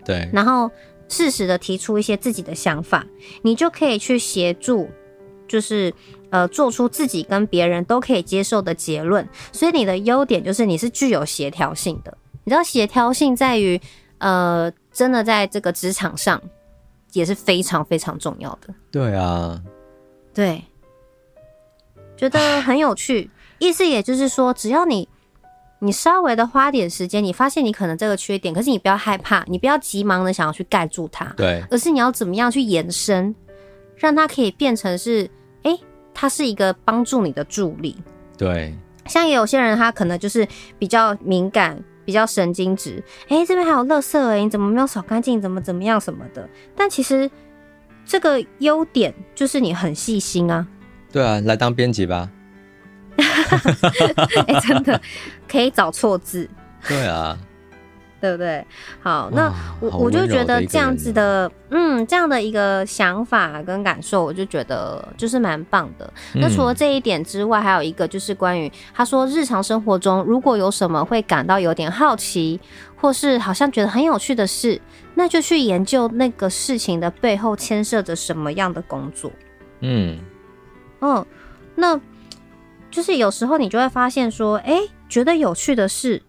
[0.05, 0.69] 对，然后
[1.09, 3.05] 适时的提出一些自己的想法，
[3.41, 4.87] 你就可以去协助，
[5.47, 5.91] 就是
[6.33, 9.27] 呃，做出自己跟别人都可以接受的结论。
[9.51, 12.17] 所以你的优点就是你是具有协调性的。
[12.43, 13.79] 你知道协调性在于，
[14.17, 16.41] 呃，真的在这个职场上
[17.11, 18.73] 也是非常非常重要的。
[18.89, 19.61] 对啊，
[20.33, 20.63] 对。
[22.17, 25.07] 觉得很有趣， 意思也就是说，只要你
[25.77, 33.35] 你稍微的花点时间，你发现你可能这个缺点，可是你不要害怕，你不要急忙的想要去盖住它，对，而是你要怎么样去延伸，
[33.95, 35.29] 让它可以变成是，
[36.13, 37.97] 它是一个帮助你的助力，
[38.37, 38.75] 对。
[39.05, 40.47] 像也有些人他可能就是
[40.79, 45.41] 比较敏感，比较神经质，哎、欸，这边还有垃圾哎，你怎么没有扫干净？
[45.41, 46.47] 怎么怎么样什么的？
[46.73, 47.29] 但其实
[48.05, 50.65] 这个优点就是你很细心啊。
[51.11, 52.29] 对啊，来当编辑吧。
[53.17, 54.99] 哎、欸，真的
[55.49, 56.49] 可以找错字。
[56.87, 57.37] 对啊，
[58.23, 58.65] 对不对？
[59.01, 66.09] 好，那我我就觉得这样子的，嗯，这样的一个想法跟感受，我就觉得就是蛮棒的。
[66.35, 72.57] 那除了这一点之外，还有一个就是关于他说，日常生活中如果有什么会感到有点好奇，
[72.95, 74.79] 或是好像觉得很有趣的事，
[75.15, 79.29] 那就去研究那个事情的背后牵涉着什么样的工作。
[79.81, 80.17] 嗯。
[81.01, 81.25] 嗯，
[81.75, 81.99] 那
[82.89, 86.21] 就是有时候你就会发现说，哎、欸，觉得有趣的事，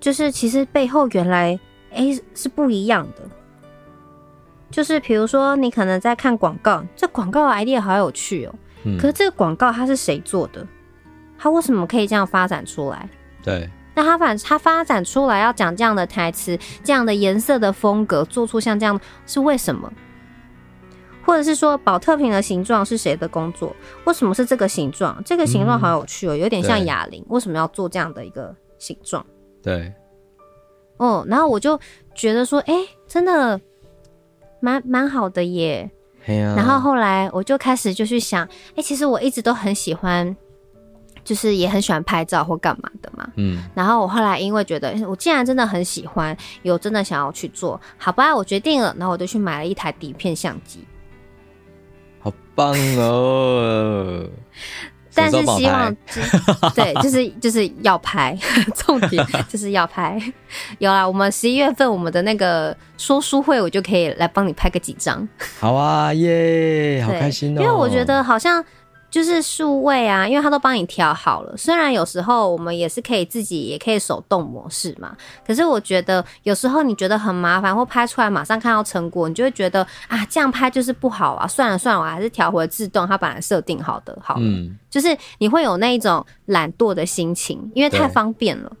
[0.00, 1.58] 就是其实背后原来
[1.92, 3.22] 诶、欸、是不一样的。
[4.70, 8.58] 就是比如说，你可能在看广告，这广告的 idea 好有趣哦、喔。
[8.84, 8.96] 嗯。
[8.98, 10.66] 可是这个广告它是谁做的？
[11.36, 13.08] 它为什么可以这样发展出来？
[13.42, 13.68] 对。
[13.94, 19.92] 那它反它发展出来要讲这样的台词，这样的颜色的风格，做出像这样是为什么？
[21.22, 23.74] 或者是说，保特瓶的形状是谁的工作？
[24.04, 25.20] 为什么是这个形状？
[25.24, 27.24] 这个形状好有趣哦，有点像哑铃。
[27.28, 29.26] 为什么要做这样的一个形状？
[29.62, 29.92] 对。
[30.96, 31.78] 哦，然后我就
[32.14, 32.74] 觉得说，哎，
[33.06, 33.60] 真的
[34.60, 35.90] 蛮蛮好的耶。
[36.26, 38.46] 然后后来我就开始就去想，
[38.76, 40.36] 哎，其实我一直都很喜欢，
[41.24, 43.26] 就是也很喜欢拍照或干嘛的嘛。
[43.36, 43.64] 嗯。
[43.74, 50.86] 然后我后来因为觉得，我既然真的很喜欢，有真的想要去做，好吧，我决定了，然后我就去买了一台底片相机。
[52.20, 54.28] 好棒哦！
[55.14, 55.94] 但是希望
[56.74, 58.38] 对，就是就是要拍，
[58.74, 60.20] 重点就是要拍。
[60.78, 65.28] 有啦，我们十一月份我们的那个说书会，我就可以来帮你拍个几张。
[65.60, 67.60] 好啊，耶，好开心哦！
[67.60, 68.64] 因为我觉得好像。
[69.10, 71.56] 就是数位啊，因为它都帮你调好了。
[71.56, 75.16] 虽然有时候我们也是可以自己，也可以手动模式嘛。
[75.44, 81.44] 可是我觉得有时候你觉得很麻烦，或拍出来马上看到成果，你就会觉得啊，这样拍就是不好啊。
[81.46, 84.42] 算了算了，我还是调回自动，它本来设定好的好了。
[84.44, 88.72] 嗯，就是你会有那一种懒惰的心情，因为太方便了。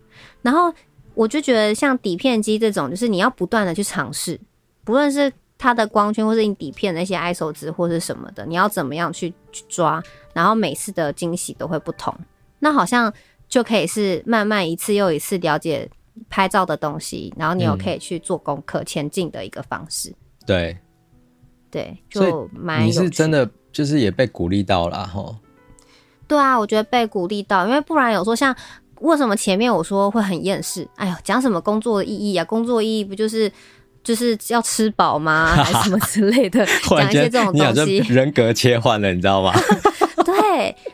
[0.42, 0.72] 然后
[1.14, 4.40] 我就觉得像底片机这种，就是你要不断的去尝试，
[4.84, 10.00] 不论是它的光圈，或是你底片那些 ISO 值或是什么的，你要怎么样去去抓。
[10.32, 12.14] 然后每次的惊喜都会不同，
[12.58, 13.12] 那好像
[13.48, 15.88] 就可以是慢慢一次又一次了解
[16.28, 20.14] 拍照的东西，然后你又可以去做功课前进的一个方式。
[20.46, 20.76] 对，
[21.70, 22.84] 对，就蛮。
[22.86, 25.36] 你是真的就是也被鼓励到了哈？
[26.26, 28.54] 对啊，我觉得被鼓励到，因为不然有时候像
[29.00, 30.86] 为什么前面我说会很厌世？
[30.96, 32.44] 哎呦，讲什么工作的意义啊？
[32.44, 33.50] 工作意义不就是
[34.04, 35.56] 就是要吃饱吗？
[35.56, 36.64] 还是什么之类的？
[36.88, 39.52] 讲一些这种东西，人格切换了，你知道吗？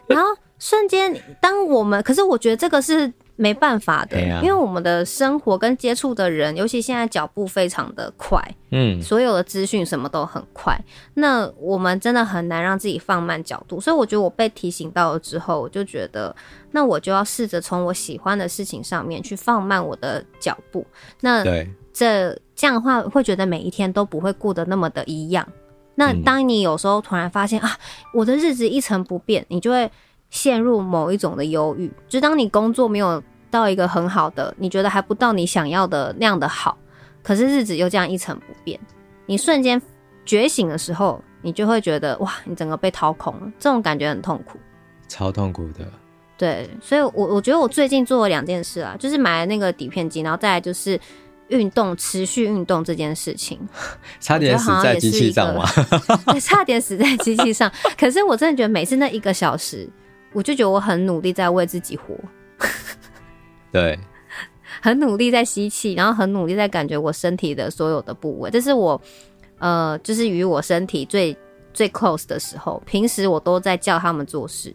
[0.07, 8.41] 对，然后瞬间，当我们可是我觉得这个是没办法的，因为我们的生活跟接触的人，尤其现在脚步非常的快，
[8.71, 10.79] 嗯，所有的资讯什么都很快，
[11.15, 13.79] 那我们真的很难让自己放慢角度。
[13.79, 16.35] 所以我觉得我被提醒到了之后，我就觉得，
[16.71, 20.87] 那我就要试着从我喜欢的事情上面去放慢我的脚步。
[21.21, 21.45] 那
[21.93, 25.47] 这这样的话，会觉得每一天都不会过得那么的一样。
[25.97, 27.79] 那当你有时候突然发现、嗯、啊，
[28.13, 29.91] 我的日子一成不变，你就会
[30.31, 31.91] 陷入某一种的忧郁。
[32.07, 36.77] 就当你工作没有到一个很好的，你觉得还不到你想要的那样的好，
[37.23, 38.79] 可是日子又这样一成不变，
[39.25, 39.81] 你瞬间
[40.25, 44.59] 觉醒的时候，你就会觉得哇，你整个被掏空了，这种感觉很痛苦，
[45.09, 45.85] 超痛苦的。
[46.37, 51.01] 对，所以我我觉得我最近做了两件事啊，就是买了那个底片机，然后再来就是。
[51.49, 53.59] 运动，持续运动这件事情，
[54.21, 55.65] 差点死在机器上吗？
[56.41, 57.71] 差点死在机器上。
[57.99, 59.89] 可是我真的觉得每次那一个小时，
[60.33, 62.15] 我就觉得我很努力在为自己活。
[63.71, 63.99] 对，
[64.81, 68.51] 很努力在吸气，然后很努力在感觉我身体的所有的部位。
[68.51, 69.01] 这是我
[69.59, 71.37] 呃，就是与我身体最
[71.73, 72.83] 最 close 的时候。
[72.87, 74.75] 平时我都在叫他们做事，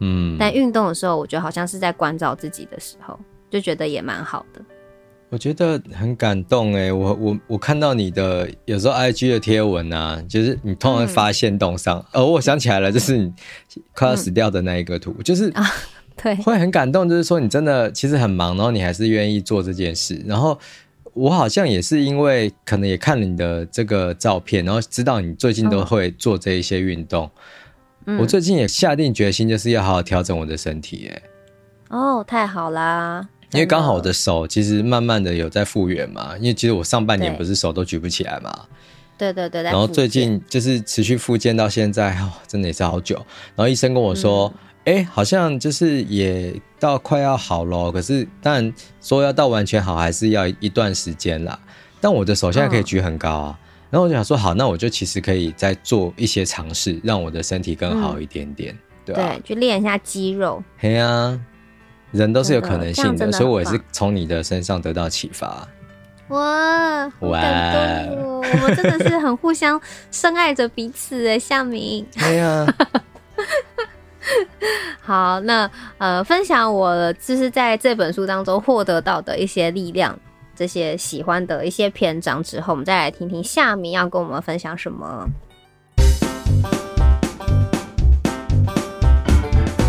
[0.00, 3.18] 嗯，但运动的时候，我觉得好像是在关照自己的时候，
[3.50, 4.60] 就觉得也蛮好的。
[5.32, 13.32] 我觉得很感动哎，我我我看到你的有时候 IG 的贴文啊，就是你通常会发现动上，哦、嗯，我想起来了，就是你
[13.94, 15.64] 快要死掉的那一个图，嗯、就是啊，
[16.22, 20.22] 对，会很感动，就是说你真的其实很忙，然后你还是愿意做这件事。
[20.26, 20.58] 然后
[21.14, 27.30] 我好像也是因为可能也看了你的这个照片，然后知道你最近都会做这一些运动，
[28.04, 31.22] 嗯、我最近也下定决心就是要好好调整我的身体哎。
[31.88, 33.26] 哦，太好啦！
[33.52, 38.50] 因为刚好我的手其实慢慢的有在复原嘛，因为其实我上半年不是手都举不起来嘛，
[39.18, 43.14] 对对对，然后最近就是持续复健到现在，哦，真的也是好久。
[43.54, 44.52] 然后医生跟我说，
[44.86, 51.58] 哎、嗯，好像就是也到快要好了，可是但说要到完全好还是要一段时间啦。
[52.00, 59.34] 但我的手现在可以举很高啊，嗯、然后我就想说，好，那我就其实可以再做一些尝试，让我的身体更好一点点，嗯、对吧、啊？
[59.34, 60.62] 对，去练一下肌肉。
[60.78, 61.38] 嘿啊。
[62.12, 65.66] 人都是有可能性的，的所以我也是从你的身上得到启发。
[66.28, 72.06] 哇，哇，我们真的是很互相深爱着彼此哎，夏明。
[72.18, 72.66] 对呀。
[75.00, 80.16] 好，那呃，分享我就是在这本书当中获得到的一些力量，
[80.54, 85.28] 这些喜欢的一些篇章之后，我们再来听听夏明要跟我们分享什么。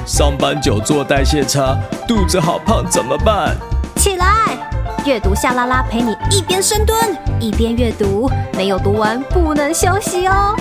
[0.05, 3.55] 上班久坐代谢差，肚子好胖怎么办？
[3.95, 4.57] 起来，
[5.05, 6.97] 阅读夏拉拉陪你一边深蹲
[7.39, 10.55] 一边阅读，没有读完不能休息哦。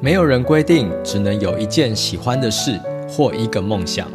[0.00, 2.80] 没有人规定只能有一件喜欢的事。
[3.14, 4.08] 或一个梦想。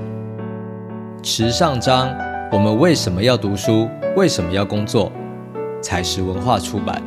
[1.21, 2.09] 池上彰，
[2.51, 3.87] 我们为什么要读书？
[4.15, 5.11] 为什么要工作？
[5.83, 6.99] 才是文化出版。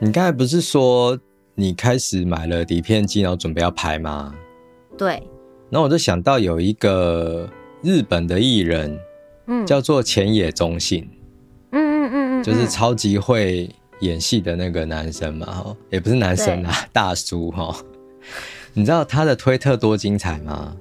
[0.00, 1.16] 你刚才不是说
[1.54, 4.34] 你开始买了底片机，然后准备要拍吗？
[4.96, 5.22] 对。
[5.70, 7.48] 然后我就想到有一个
[7.82, 8.98] 日本的艺人，
[9.46, 11.08] 嗯，叫做浅野忠信，
[11.72, 13.68] 嗯嗯嗯嗯，就是超级会
[14.00, 17.76] 演戏的那个男生嘛，哈，也不是男生啦，大叔哈。
[18.72, 20.76] 你知道他的推特多精彩吗？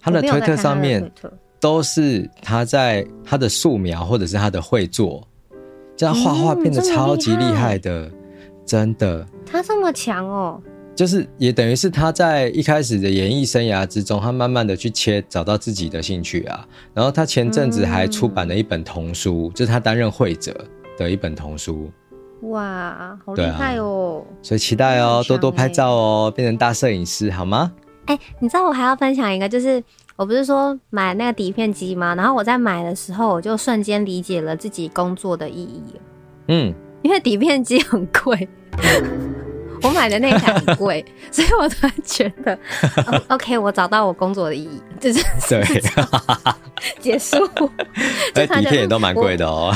[0.00, 1.12] 他的推特上面
[1.60, 5.26] 都是他在他的素描或者是他的绘作，
[5.94, 8.12] 这样画画变得超级厉害的，嗯、
[8.64, 9.26] 真的。
[9.44, 10.62] 他这么强哦。
[10.94, 16.66] 就是也等于是他在一开始的演艺生涯之中，他慢慢的去切，找到自己的兴趣啊。
[16.92, 20.54] 然后他前阵子还出版了一本童书，嗯、就是他担任会者
[20.98, 21.90] 的一本童书。
[22.42, 24.24] 哇，好厉害哦！
[24.26, 27.72] 啊、所以期待哦，多多拍照哦，变成大摄影师好吗？
[28.06, 29.82] 哎、欸，你知道我还要分享一个，就是
[30.16, 32.14] 我不是说买那个底片机吗？
[32.14, 35.82] 然后我在买的时候，我就瞬间理解了自己工作的意义。
[36.48, 38.48] 嗯，因为底片机很贵。
[39.82, 42.54] 我买的那台很贵， 所以我突然觉得、
[43.06, 45.82] 哦、，OK，我找到我工作的意义，就是对，
[47.00, 47.38] 结束。
[48.34, 49.74] 哎底片也都蛮贵的哦。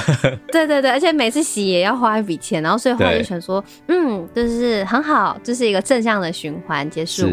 [0.52, 7.28] 对对对，而且每次洗也要花一笔钱，然后所以后来就想说，嗯，就是很好，这、就是一个正向的循环结束。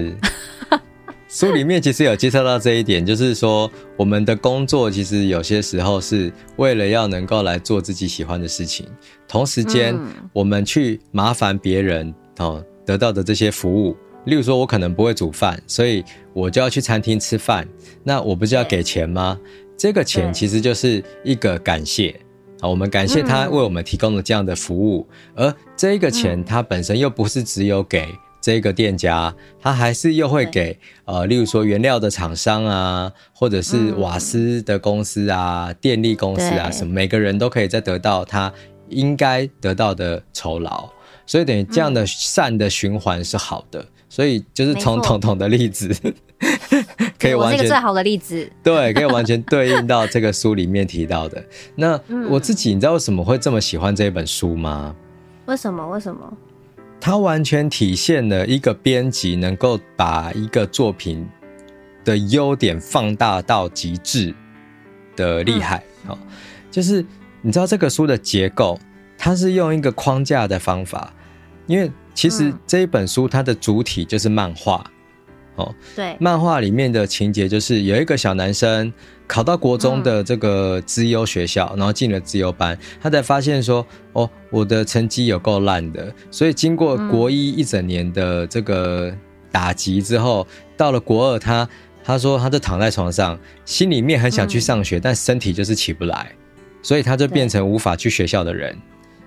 [1.27, 8.85] 书里面其实有介绍到这一点，就是说我们的工作其实有些时候是为了要能够来做自己喜欢的事情，
[9.29, 9.97] 同时间
[10.33, 12.13] 我们去麻烦别人。
[12.37, 17.67] 哦，得到的这些服务，例如说，我可能不会煮饭，所以我就要去餐厅吃饭，
[18.03, 19.39] 那我不是要给钱吗？
[19.43, 22.15] 对这个钱其实就是一个感谢。
[22.59, 28.07] 好，我们感谢他为我们提供了这样的服务，嗯、而这个钱它本身又不是只有给
[28.39, 38.53] 这个店家，它还是又会给呃，例如说原料的厂商啊，或者是瓦斯的公司啊、嗯、电力公司啊什么，每个人都可以再得到他
[38.89, 40.87] 应该得到的酬劳。
[41.31, 45.87] 所以等于这样的善的循环是好的，嗯、所以就是从彤彤的例子，
[47.17, 51.41] 可以完全最好的例子，对，可以完全对应到这个书里面提到的。
[51.75, 54.93] 那我自己，你知道为什么会这么喜欢这本书吗？
[55.45, 55.87] 为什么？
[55.87, 56.33] 为什么？
[56.99, 61.25] 它完全体现了一个编辑能够把一个作品
[62.03, 64.35] 的优点放大到极致
[65.15, 65.81] 的厉害。
[66.05, 66.27] 好、嗯，
[66.69, 67.05] 就是
[67.41, 68.77] 你知道这个书的结构，
[69.17, 71.13] 它是用一个框架的方法，
[71.71, 74.83] 因为其实这一本书它的主体就是漫画。
[75.55, 78.91] 哦，对，漫画里面的情节就是有一个小男生
[79.27, 89.13] 考到国中的这个资优学校，嗯、然后进了资优班，他才发现说，哦，我的成绩有够烂的，所以经过国一一整年的这个
[89.51, 91.65] 打击之后，嗯、到了国二他，
[92.01, 96.31] 他他说他就躺在床上，心里面很想去上学，嗯、但身体就是起不来，
[96.81, 98.75] 所以他就变成无法去学校的人。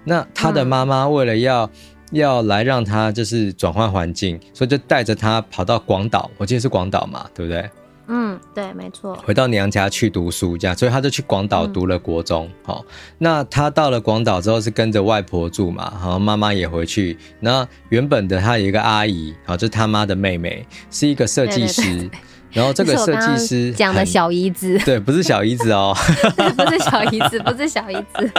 [0.05, 1.71] 那他的妈妈为了要。
[2.15, 7.69] 要来让他就是转换环境，所以就带着他跑到广岛，我记得是广岛嘛，对不对？
[8.07, 9.15] 嗯，对，没错。
[9.25, 12.47] 回到娘家去读书，这样，所以他就去广岛读了国中。
[12.63, 17.17] 好、嗯，那他到了广岛之后是跟着外婆住嘛，然后妈妈也回去。
[17.41, 21.81] 那原本的他有一个阿姨，好，就是他妈的妹妹，是一个设计师。
[21.83, 22.19] 对对对对
[22.55, 25.93] 然后这个设计师讲的小姨子，对，不是小姨子哦，
[26.57, 28.33] 不是小姨子，不是小姨子。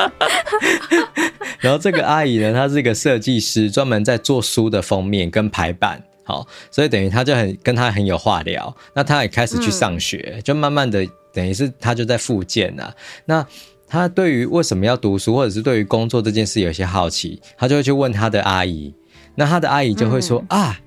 [1.59, 8.73] 然后这个阿姨呢，她是一个设计师，专门在做书的封面跟排版，好，所以等于她就很跟她很有话聊。
[8.93, 12.89] 那她也开始去上学，嗯、就慢慢的等于是她就在复健呐。
[13.25, 13.45] 那
[13.85, 18.93] 她对于为什么要读书，或者是对于工作这件事有些好奇，她就会去问她的阿姨。
[19.35, 20.79] 那她的阿姨就会说、嗯、啊，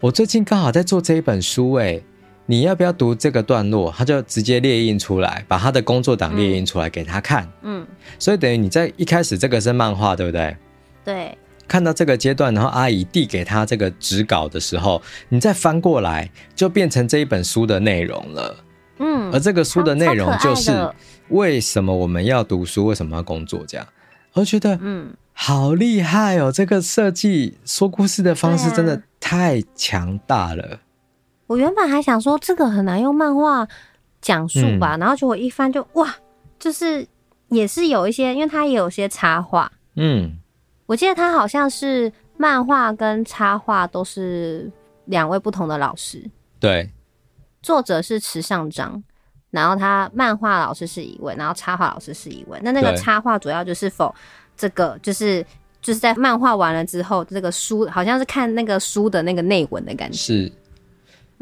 [0.00, 1.98] 我最近刚好在做这一本书，哎。
[2.50, 3.94] 你要不要读这个段落？
[3.94, 7.46] 他就直接列印出来，把他的工作档列印出来给他看。
[7.60, 7.86] 嗯，
[8.18, 10.56] 所以等于你在一开始这个是漫画，对不对？
[11.04, 11.36] 对。
[11.66, 18.56] 看到这个阶段，然后阿姨递给他这个纸稿的时候，你再翻过来，就变成这一本书的内容了。
[19.00, 20.90] 嗯，而这个书的内容就是
[21.28, 23.86] 为什么我们要读书，为什么要工作这样。
[24.32, 26.50] 我觉得，嗯，好厉害哦！
[26.50, 30.80] 这个设计说故事的方式真的太强大了。
[31.48, 33.66] 我原本还想说这个很难用漫画
[34.20, 36.14] 讲述吧，嗯、然后结果一翻就哇，
[36.58, 37.04] 就是
[37.48, 39.72] 也是有一些，因为它也有些插画。
[39.96, 40.38] 嗯，
[40.86, 44.70] 我记得他好像是漫画跟插画都是
[45.06, 46.22] 两位不同的老师。
[46.60, 46.88] 对，
[47.62, 49.02] 作者是池上彰，
[49.50, 52.58] 然后他漫画老师是一位，然后插画老师是一位。
[52.62, 54.14] 那那个插画主要就是否
[54.56, 55.42] 这个就是
[55.80, 60.52] 就是在漫画完了之后，这个书好像是看那个书的那个内文的感觉是。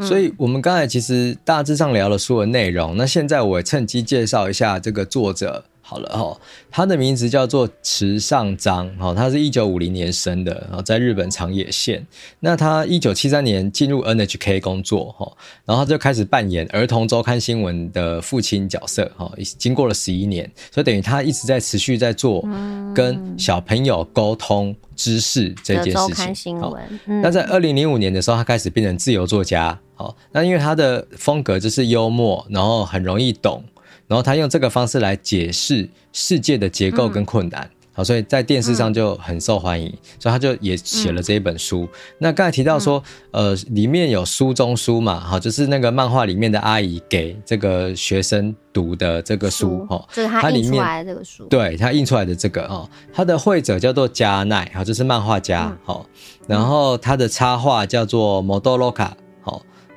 [0.00, 2.96] 所以，我们刚才其实大致上聊了书的内容。
[2.96, 5.64] 那现在我趁机介绍一下这个作者。
[5.88, 6.36] 好了哈，
[6.68, 12.04] 他的名字叫做池上彰，哈，他是一九五零年生的，然后在日本长野县。
[12.40, 15.32] 那他一九七三年进入 NHK 工作，哈，
[15.64, 22.44] 然后他就开始扮演儿童周刊新闻的父亲角色，哈，经过了十一年，所以等于他一直在持续在做
[22.92, 26.58] 跟小朋友沟通知识这件事情。
[26.58, 26.76] 好，
[27.06, 33.62] 那在二零零五年的时候，他开始变成自由作家，好，那因为他的风格就是幽默，然后很容易懂。
[34.06, 41.82] 然后他用这个方式来解释世界的结构跟困难，好、嗯，所以在电视上就很受欢迎，嗯、所以他就也写了这一本书。
[41.82, 41.88] 嗯、
[42.18, 43.02] 那刚才提到说，
[43.32, 59.16] 嗯、呃，里面有书中书嘛，好，就是那个漫画里面的阿姨给这个学生读的这个书，哈，就是他印出来的这个书，对，他印出来的这个哦，他的绘者叫做加奈，好，就是漫画家，好、嗯，然后他的插画叫做摩多洛卡。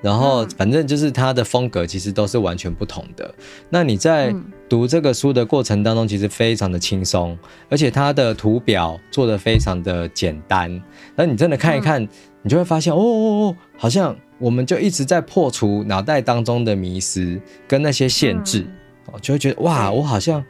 [0.02, 3.34] 然后，反正就是它的风格其实都是完全不同的。
[3.70, 4.34] 那你在
[4.70, 7.38] 读这个书的过程当中，其实非常的轻松，
[7.70, 10.82] 而且它的图表做的非常的简单。
[11.16, 12.02] 那你真的看一看，
[12.42, 18.66] 你就会发现，哦哦哦，好像我们就一直在破除脑袋当中的迷失跟那些限制，
[19.12, 20.42] 哦，就会觉得哇，我好像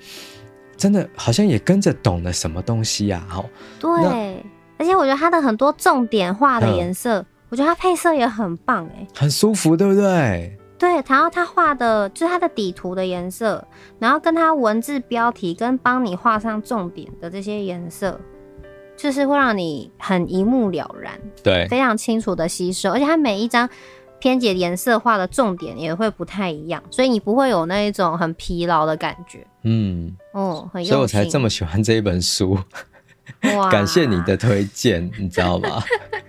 [0.77, 3.49] 真的好像也跟着懂了什么东西呀，好。
[3.79, 4.45] 对，
[4.77, 7.25] 而且我觉得他的很多重点画的颜色。
[7.49, 10.55] 我觉得它配色也很棒哎，很舒服，对不对？
[10.77, 13.67] 对，然后他画的就是它的底图的颜色，
[13.99, 18.17] 然后跟它文字标题跟帮你画上重点的这些颜色，
[18.95, 22.91] 就是会让你很一目了然，对，非常清楚的吸收。
[22.91, 23.67] 而且它每一张
[24.19, 29.45] 篇节颜色画的重点也会不太一样，所以你不会有那一种很疲劳的感觉。
[29.63, 32.57] 嗯，哦，很，所以我才这么喜欢这一本书。
[33.57, 35.83] 哇， 感谢你的推荐，你知道吗？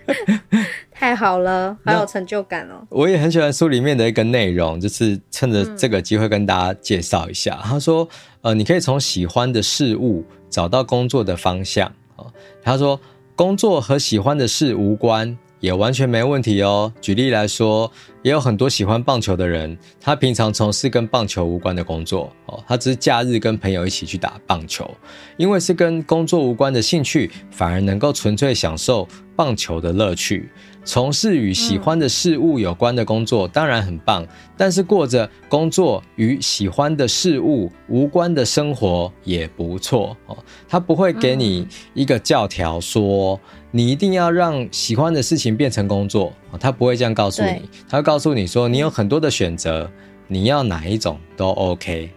[1.01, 2.87] 太好了，好有成就感哦！
[2.91, 7.59] 我也很喜欢书里面的一个内容，就是趁着这个机会跟大家介绍一下。
[7.65, 8.07] 嗯、他说
[8.43, 12.31] ：“呃，你可以从喜欢的事物找到工作的方向。”哦
[12.63, 13.01] 他说
[13.35, 16.93] ：“工作和喜欢的事无关，也完全没问题哦。
[17.01, 17.91] 举例来说，
[18.23, 24.95] 也有很多喜欢棒球的人，他平常从事跟棒球无关的工作哦，他只是假日跟朋友一起去打棒球，
[25.39, 30.51] 因为是跟工作无关的兴趣，反而能够纯粹享受棒球的乐趣。
[30.83, 34.26] 从事与喜欢的事物有关的工作当然很棒，
[34.57, 40.37] 但是过着工作与喜欢的事物无关的生活也不错哦。
[40.68, 43.39] 他不会给你一个教条说
[43.70, 49.89] 你一定要让喜欢的事情变成工作，他不会这样告诉你，他会告诉你说你有很多的选择，
[50.26, 52.11] 你要哪一种都 OK。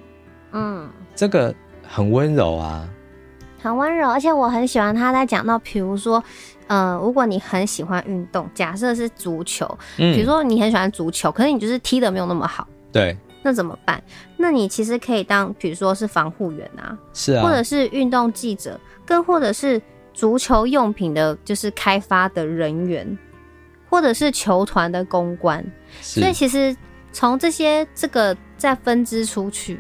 [0.54, 1.54] 嗯，这个
[1.86, 2.90] 很温柔啊，
[3.62, 6.24] 很温柔，而且我很喜欢他在讲到，比如说。
[6.68, 14.02] 嗯、呃，如果你很喜欢运动，假设是足球，比如说你很喜欢足球，可是你就是踢的没有那么好，对，那怎么办？
[14.38, 19.82] 那你其实可以当，比如说是防护员啊，是啊，或者是运动记者，更或者是
[20.14, 23.18] 足球用品的，就是开发的人员，
[23.90, 25.66] 或者是球团的公关，
[26.02, 26.76] 所以其实
[27.12, 29.80] 从这些这个再分支出去。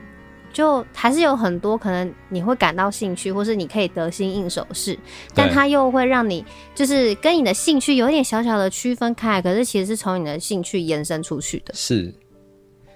[0.54, 4.98] 就还是有很多可能你会感到兴趣，或是你可以得心应手的事，
[5.34, 6.46] 但它又会让你
[6.76, 11.74] 就是跟你的兴趣有一点小小的区分开，可是其实是从你的兴趣延伸出去的。
[11.74, 12.14] 是，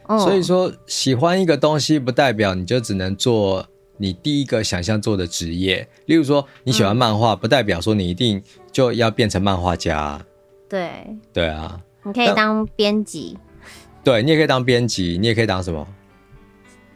[0.08, 5.86] 所以说喜欢一个东西不代表你就只能做你第一个想象做的职业。
[6.06, 8.42] 例如说你喜欢漫画，不代表说你一定
[8.72, 10.24] 就要变成漫画家。
[10.70, 10.90] 对，
[11.34, 13.36] 对啊，你可以当编辑，
[14.04, 15.88] 对，你也可以当编辑，你也可以当什么？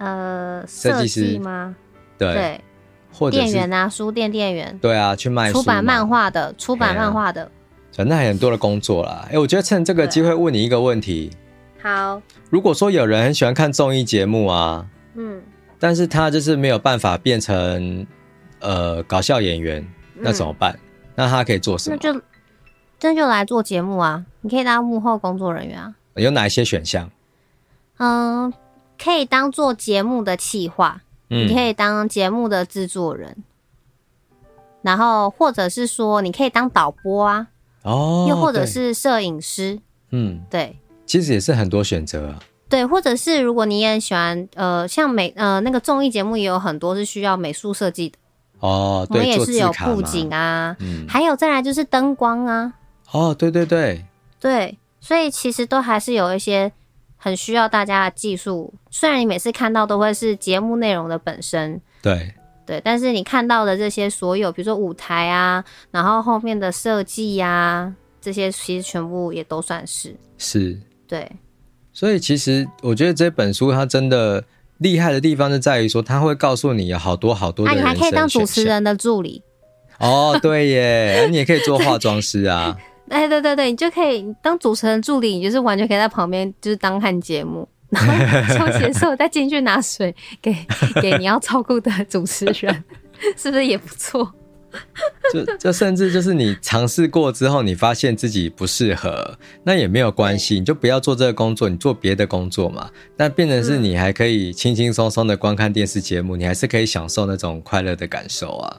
[0.01, 1.75] 呃，设计师吗？
[2.17, 2.61] 对，对
[3.13, 4.75] 或者店员啊，书店店员。
[4.81, 5.51] 对啊，去卖。
[5.51, 7.51] 出版漫画的，出版漫画的，
[7.95, 9.25] 反正还有很多的工作啦。
[9.27, 11.29] 哎、欸，我觉得趁这个机会问你一个问题。
[11.79, 12.19] 好。
[12.49, 14.83] 如果说有人很喜欢看综艺节目啊，
[15.13, 15.39] 嗯，
[15.77, 18.07] 但是他就是没有办法变成
[18.59, 20.73] 呃搞笑演员，那怎么办？
[20.73, 20.79] 嗯、
[21.13, 21.97] 那他可以做什么？
[22.01, 22.21] 那就
[23.01, 24.25] 那就来做节目啊！
[24.41, 25.93] 你可以当幕后工作人员啊。
[26.15, 27.07] 有哪一些选项？
[27.97, 28.51] 嗯。
[29.01, 33.37] 可以当做节目的企划，嗯，你可以当节目的制作人，
[34.83, 37.47] 然后或者是说你可以当导播啊，
[37.81, 39.79] 哦，又或者是摄影师，
[40.11, 40.77] 嗯，对，
[41.07, 42.39] 其实也是很多选择啊，
[42.69, 48.17] 对，或者是如果你也很喜欢，呃，像美呃那个综艺节目也有很多是需要美术设计的，
[48.59, 52.73] 哦，对，我们也是有布景啊，嗯，还有再来就是灯光啊，
[53.11, 54.05] 哦，对对对，
[54.39, 56.71] 对，所以其实都还是有一些。
[57.23, 62.33] 很需要大家的技术，虽然你每次看到都会是节目内容的本身，对
[62.65, 71.31] 对，但是你看到的这些所有，比如说舞台啊，然后后面的设计呀，这些其实全部也都算是是，对。
[71.93, 74.43] 所以其实我觉得这本书它真的
[74.79, 77.73] 厉害的地方就在于说，它会告诉你有好多好多的。
[77.75, 79.43] 你还可以当主持人的助理
[79.99, 82.75] 哦，对耶，你也可以做化妆师啊。
[83.11, 90.55] 哎，对对对，你就可以当主持人助理，你就是完全可以在旁边，就是当看节目，然后休息的时候再进去拿水给
[91.01, 92.83] 给你要照顾的主持人，
[93.37, 94.33] 是不是也不错？
[95.33, 102.89] 就就甚至就是你尝试过之后，你发现自己不适合，那也没有关系，你就不要做这个工作，你做别的工作嘛。
[103.17, 108.77] 那变成是你还可以轻轻松松的观看电视节目，你还是可以享受那种快乐的感受啊。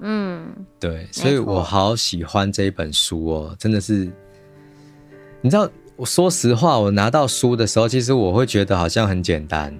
[0.00, 4.10] 嗯，对，所以我好喜欢这一本书哦，真的是，
[5.40, 9.72] 你知道，我说实话，我拿到书的时候，其实我会觉得好像很简单。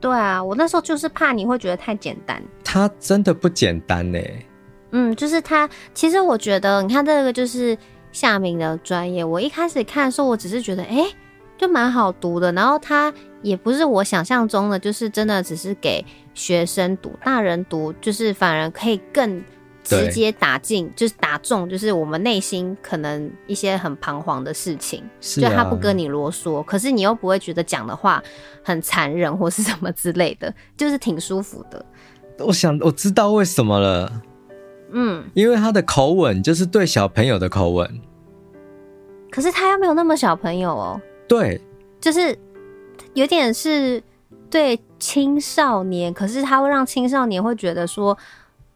[0.00, 2.42] 对啊，我那时候就是怕你会觉得太简单。
[2.62, 4.20] 它真的不简单呢。
[4.90, 7.76] 嗯，就是它，其实我觉得，你看这个就是
[8.12, 9.24] 夏明的专业。
[9.24, 11.06] 我一开始看的时候，我只是觉得，哎，
[11.56, 12.52] 就蛮好读的。
[12.52, 16.04] 然后它也不是我想象中的，就是真的只是给
[16.34, 19.42] 学生读，大人读就是反而可以更。
[19.84, 28.22] 直接打进就是打中，就是我们内心可能一些很彷徨的事情，是啊，就他不跟你啰嗦，可是你又不会觉得讲的话
[28.62, 31.84] 很残忍或是什么之类的，就是挺舒服的。
[32.38, 34.22] 我想我知道为什么了，
[34.90, 38.00] 嗯，因为他的口吻就是对小朋友的口吻，
[39.30, 41.60] 可是他又没有那么小朋友哦，对，
[42.00, 42.34] 就是
[43.12, 44.02] 有点是
[44.48, 48.16] 对青少年，可是他会让青少年会觉得说。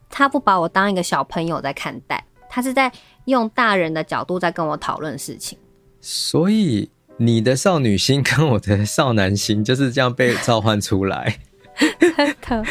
[0.08, 2.90] 他不把我当一个小朋友在看待，他是在
[3.26, 5.58] 用大人的角度在跟我讨论事情。
[6.00, 11.38] 所以你的少女心跟我的少男心就是这样被召唤出来。
[12.40, 12.64] 可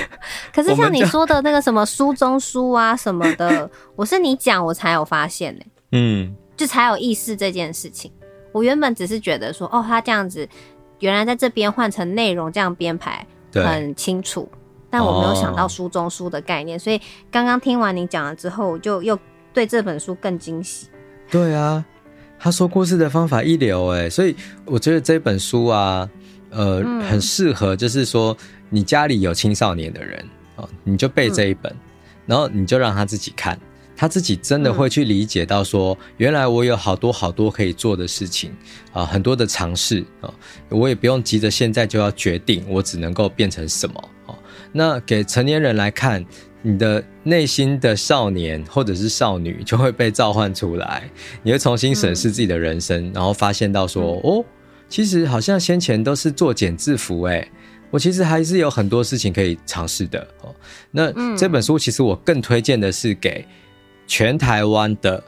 [0.53, 5.71] 可是像你说的那个什么书中书啊什么的，我是你讲我才有发现呢、欸。
[5.93, 8.11] 嗯，就才有意识这件事情。
[8.51, 10.47] 我原本只是觉得说，哦，他这样子
[10.99, 14.49] 原来在这边换成内容这样编排很清楚。
[14.89, 16.83] 但我没有想到书中书的概念，oh.
[16.83, 19.17] 所以刚刚听完你讲了之后，我就又
[19.53, 20.88] 对这本书更惊喜。
[21.29, 21.83] 对啊，
[22.39, 26.09] 他说故事的方法一流哎，所以我觉得这本书啊，
[26.51, 28.35] 呃，嗯、很适合，就是说
[28.69, 30.25] 你家里有青少年的人
[30.55, 31.79] 哦，你就背这一本，嗯、
[32.27, 33.59] 然后你就让他自己看，
[33.95, 38.55] 他自己真的会去理解到说，嗯、原来我有好多好多可以做的事情
[38.93, 40.33] 啊，很多的尝试啊，
[40.69, 44.07] 我也不用急着现在就要决定我只能够变成什么哦。
[44.72, 46.26] 那给成年人来看。
[46.63, 51.09] 你的内心的少年或者是少女就会被召唤出来，
[51.41, 54.45] 你会重新审视自己的人生，嗯、然后发现到说，嗯、哦，
[54.89, 57.47] 其实好像先前都是作茧自缚，哎，
[57.89, 60.53] 我其实还是有很多事情可以尝试的哦。
[60.91, 63.45] 那这本书其实我更推荐的是给
[64.05, 65.24] 全台湾的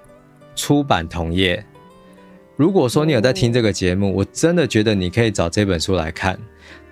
[0.56, 1.64] 出版同业。
[2.58, 6.38] 如果说你有在听这个节目，我真的觉得你可以找这本书来看，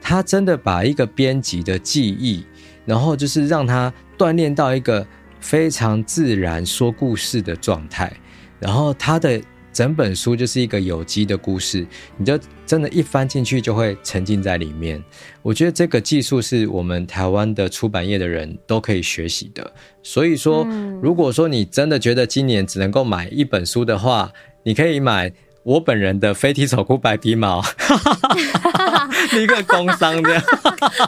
[0.01, 2.45] 他真的把一个编辑的记忆，
[2.85, 3.93] 然后就是让他。
[4.17, 5.05] 锻炼到一个
[5.39, 8.11] 非常自然说故事的状态，
[8.59, 9.39] 然后他的
[9.71, 11.85] 整本书就是一个有机的故事，
[12.17, 12.35] 你就
[12.65, 14.99] 真的，一翻进去就会沉浸在里面。
[15.43, 19.71] 我觉得这个技术是我们台湾的出版业的人都可以学习的。
[20.01, 20.67] 所以说，
[20.99, 24.31] 如果说你真的觉得今年只能够买一本书的话，
[24.63, 25.31] 你可以买
[25.61, 27.61] 我本人的《飞踢走哭白皮毛》，
[29.37, 30.43] 一个工伤这样。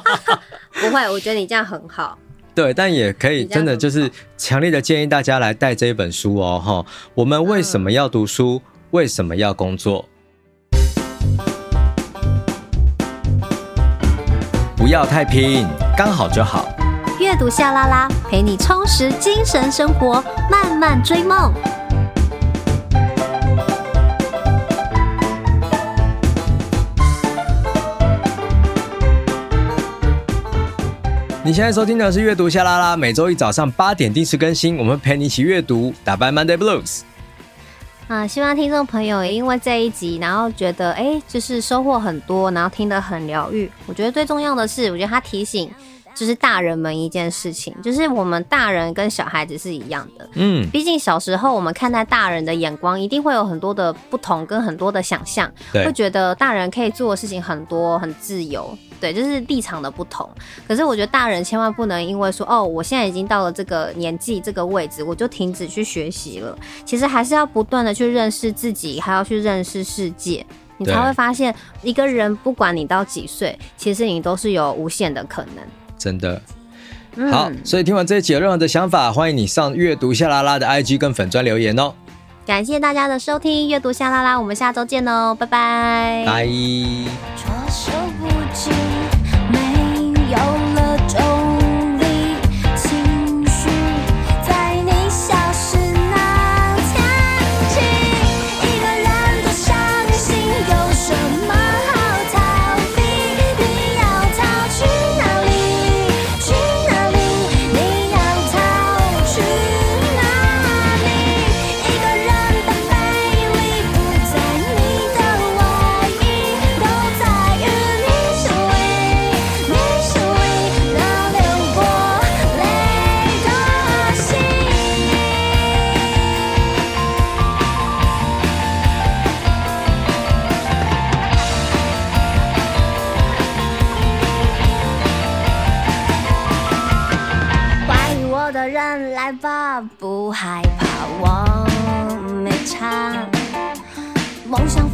[0.74, 2.18] 不会，我觉得你这样很好。
[2.55, 6.86] 对，但也可以真的就是强烈的建议大家来带这一本书哦，哈！
[7.14, 8.62] 我们为什么要读书？
[8.91, 10.07] 为什么要工作？
[14.76, 16.68] 不要太拼，刚好就好。
[17.20, 21.53] 阅读夏拉拉，陪你充实精神生活，慢慢追梦。
[31.50, 37.02] 你现在收听的是阅读夏拉拉，每周一早上八点定时更新，我们陪你一起阅读，打败 Monday Blues。
[38.08, 43.68] 啊，希望听众朋友也因为这一集，然后觉得哎，就是收获很多，然后听得很疗愈。
[43.88, 45.72] 我觉得最重要的是，我觉得他提醒。
[46.16, 60.30] 就是大人们一件事情，就是我们大人跟小孩子是一样的，嗯，毕竟小时候我们看待大人的眼光，一定会有很多的不同跟很多的想象，对会觉得大人可以做的事情很多，很自由，对，就是立场的不同。
[60.68, 66.58] 可是我觉得大人千万不能因为说，哦，我现在已经到了这个年纪这个位置，我就停止去学习了。
[66.86, 70.45] 其实还是要不断的去认识自己，还要去认识世界，
[70.78, 75.64] 你才会发现，一个人不管你到几岁，其实你都是有无限的可能。
[75.97, 76.41] 真的
[77.32, 81.93] 好，所以听完这一集有任何的想法，欢迎你上阅读夏拉拉的 IG 跟粉专留言哦。
[82.45, 86.24] 感谢大家的收听，阅读夏拉拉，我们下周见哦，拜拜。
[86.26, 86.47] 拜。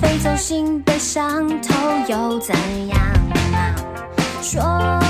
[0.06, 1.74] 被走，心被伤透，
[2.08, 2.56] 又怎
[2.88, 3.00] 样？
[4.40, 5.05] 说。